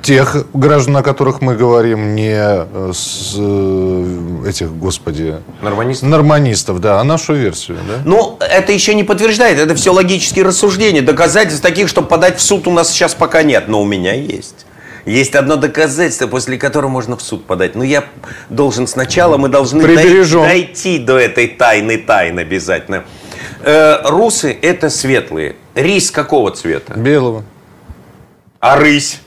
тех 0.01 0.45
граждан, 0.53 0.97
о 0.97 1.03
которых 1.03 1.41
мы 1.41 1.56
говорим, 1.56 2.15
не 2.15 2.34
э, 2.34 2.91
с 2.93 3.36
э, 3.38 4.43
этих, 4.47 4.73
господи... 4.73 5.36
Норманистов? 5.62 6.10
Норманистов, 6.10 6.80
да, 6.80 6.99
а 6.99 7.03
нашу 7.03 7.34
версию, 7.34 7.77
да? 7.88 8.01
Ну, 8.06 8.38
это 8.39 8.71
еще 8.71 8.93
не 8.93 9.03
подтверждает, 9.03 9.60
это 9.60 9.75
все 9.75 9.91
логические 9.91 10.45
рассуждения. 10.45 11.01
Доказательств 11.01 11.62
таких, 11.62 11.88
чтобы 11.88 12.08
подать 12.08 12.38
в 12.38 12.41
суд, 12.41 12.67
у 12.67 12.71
нас 12.71 12.89
сейчас 12.89 13.15
пока 13.15 13.43
нет, 13.43 13.67
но 13.67 13.82
у 13.82 13.86
меня 13.86 14.13
есть. 14.13 14.65
Есть 15.08 15.36
одно 15.36 15.56
доказательство, 15.56 16.28
после 16.28 16.58
которого 16.58 16.89
можно 16.89 17.15
в 17.15 17.22
суд 17.22 17.46
подать. 17.46 17.76
Но 17.76 17.84
я 17.84 18.04
должен 18.50 18.88
сначала, 18.88 19.38
мы 19.38 19.48
должны 19.48 19.82
Прибережем. 19.82 20.41
дойти 20.41 21.00
до 21.00 21.17
этой 21.17 21.48
тайны 21.48 21.98
тайны 21.98 22.41
обязательно. 22.41 23.06
Э, 23.63 24.02
русы– 24.04 24.58
это 24.62 24.89
светлые. 24.89 25.56
Рис 25.76 26.12
какого 26.12 26.52
цвета? 26.52 26.93
Белого, 26.96 27.46
А 28.60 28.76
рысь? 28.76 29.22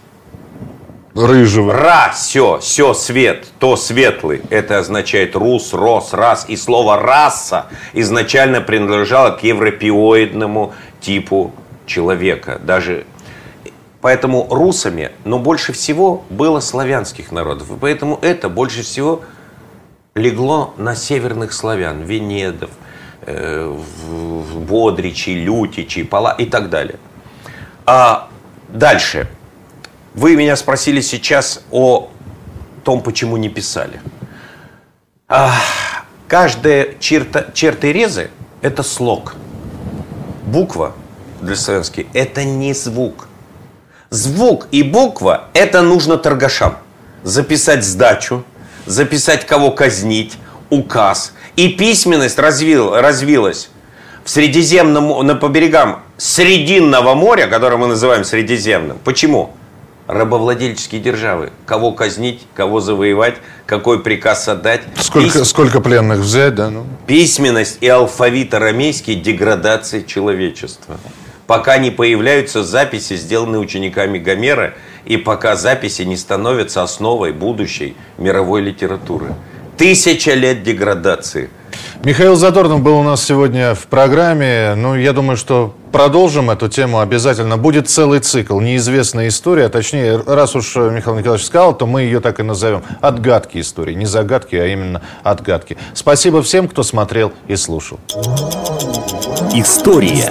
рыжего. 1.14 1.72
Ра, 1.72 2.12
все, 2.14 2.58
все, 2.58 2.92
свет, 2.92 3.46
то 3.58 3.76
светлый. 3.76 4.42
Это 4.50 4.78
означает 4.78 5.34
рус, 5.34 5.72
рос, 5.72 6.12
рас. 6.12 6.44
И 6.46 6.56
слово 6.56 6.98
раса 7.00 7.66
изначально 7.94 8.60
принадлежало 8.60 9.30
к 9.30 9.42
европеоидному 9.42 10.74
типу 11.00 11.54
человека. 11.86 12.60
Даже 12.62 13.04
Поэтому 14.00 14.46
русами, 14.50 15.10
но 15.24 15.38
больше 15.38 15.72
всего 15.72 16.24
было 16.30 16.60
славянских 16.60 17.32
народов. 17.32 17.70
И 17.70 17.76
поэтому 17.78 18.18
это 18.22 18.48
больше 18.48 18.82
всего 18.82 19.22
легло 20.14 20.74
на 20.78 20.94
северных 20.94 21.52
славян, 21.52 22.02
венедов, 22.02 22.70
э, 23.22 23.78
бодричей, 24.54 25.44
лютичей, 25.44 26.04
пала 26.04 26.32
и 26.32 26.46
так 26.46 26.70
далее. 26.70 26.98
А 27.84 28.28
дальше. 28.68 29.28
Вы 30.14 30.34
меня 30.34 30.56
спросили 30.56 31.00
сейчас 31.00 31.62
о 31.70 32.10
том, 32.84 33.02
почему 33.02 33.36
не 33.36 33.48
писали. 33.48 34.00
А, 35.28 35.54
каждая 36.26 36.94
черта, 36.98 37.46
черты 37.52 37.92
резы– 37.92 38.30
это 38.62 38.82
слог. 38.82 39.34
Буква 40.46 40.94
для 41.40 41.54
славянски– 41.54 42.06
это 42.12 42.44
не 42.44 42.72
звук. 42.72 43.28
Звук 44.10 44.66
и 44.72 44.82
буква– 44.82 45.44
это 45.54 45.82
нужно 45.82 46.16
торгашам. 46.16 46.76
Записать 47.22 47.84
сдачу, 47.84 48.42
записать 48.86 49.46
кого 49.46 49.70
казнить, 49.70 50.36
указ. 50.68 51.32
И 51.54 51.68
письменность 51.68 52.36
развил, 52.40 52.92
развилась 52.92 53.70
в 54.24 54.30
Средиземном, 54.30 55.24
на, 55.24 55.36
по 55.36 55.46
берегам 55.48 56.02
Срединного 56.16 57.14
моря, 57.14 57.46
которое 57.46 57.76
мы 57.76 57.86
называем 57.86 58.24
Средиземным. 58.24 58.98
Почему? 59.04 59.52
Рабовладельческие 60.08 61.00
державы. 61.00 61.52
Кого 61.64 61.92
казнить, 61.92 62.44
кого 62.56 62.80
завоевать, 62.80 63.36
какой 63.64 64.02
приказ 64.02 64.48
отдать. 64.48 64.82
Сколько, 64.96 65.38
Пись- 65.38 65.44
сколько 65.44 65.80
пленных 65.80 66.18
взять, 66.18 66.56
да? 66.56 66.68
Ну. 66.68 66.84
Письменность 67.06 67.78
и 67.80 67.86
алфавит 67.86 68.54
арамейский– 68.54 69.14
деградация 69.16 70.02
человечества. 70.02 70.96
Пока 71.50 71.78
не 71.78 71.90
появляются 71.90 72.62
записи, 72.62 73.16
сделанные 73.16 73.58
учениками 73.58 74.20
Гомера, 74.20 74.74
и 75.04 75.16
пока 75.16 75.56
записи 75.56 76.02
не 76.02 76.16
становятся 76.16 76.84
основой 76.84 77.32
будущей 77.32 77.96
мировой 78.18 78.60
литературы. 78.60 79.34
Тысяча 79.76 80.34
лет 80.34 80.62
деградации. 80.62 81.50
Михаил 82.04 82.36
Задорнов 82.36 82.82
был 82.82 82.96
у 82.98 83.02
нас 83.02 83.24
сегодня 83.24 83.74
в 83.74 83.88
программе. 83.88 84.74
Ну, 84.76 84.94
я 84.94 85.12
думаю, 85.12 85.36
что 85.36 85.74
продолжим 85.90 86.50
эту 86.50 86.68
тему 86.68 87.00
обязательно. 87.00 87.56
Будет 87.56 87.88
целый 87.88 88.20
цикл 88.20 88.60
«Неизвестная 88.60 89.26
история». 89.26 89.68
Точнее, 89.68 90.22
раз 90.24 90.54
уж 90.54 90.76
Михаил 90.76 91.18
Николаевич 91.18 91.46
сказал, 91.46 91.76
то 91.76 91.84
мы 91.84 92.02
ее 92.02 92.20
так 92.20 92.38
и 92.38 92.44
назовем. 92.44 92.84
«Отгадки 93.00 93.58
истории». 93.58 93.94
Не 93.94 94.06
загадки, 94.06 94.54
а 94.54 94.66
именно 94.66 95.02
отгадки. 95.24 95.76
Спасибо 95.94 96.44
всем, 96.44 96.68
кто 96.68 96.84
смотрел 96.84 97.32
и 97.48 97.56
слушал. 97.56 97.98
История. 99.52 100.30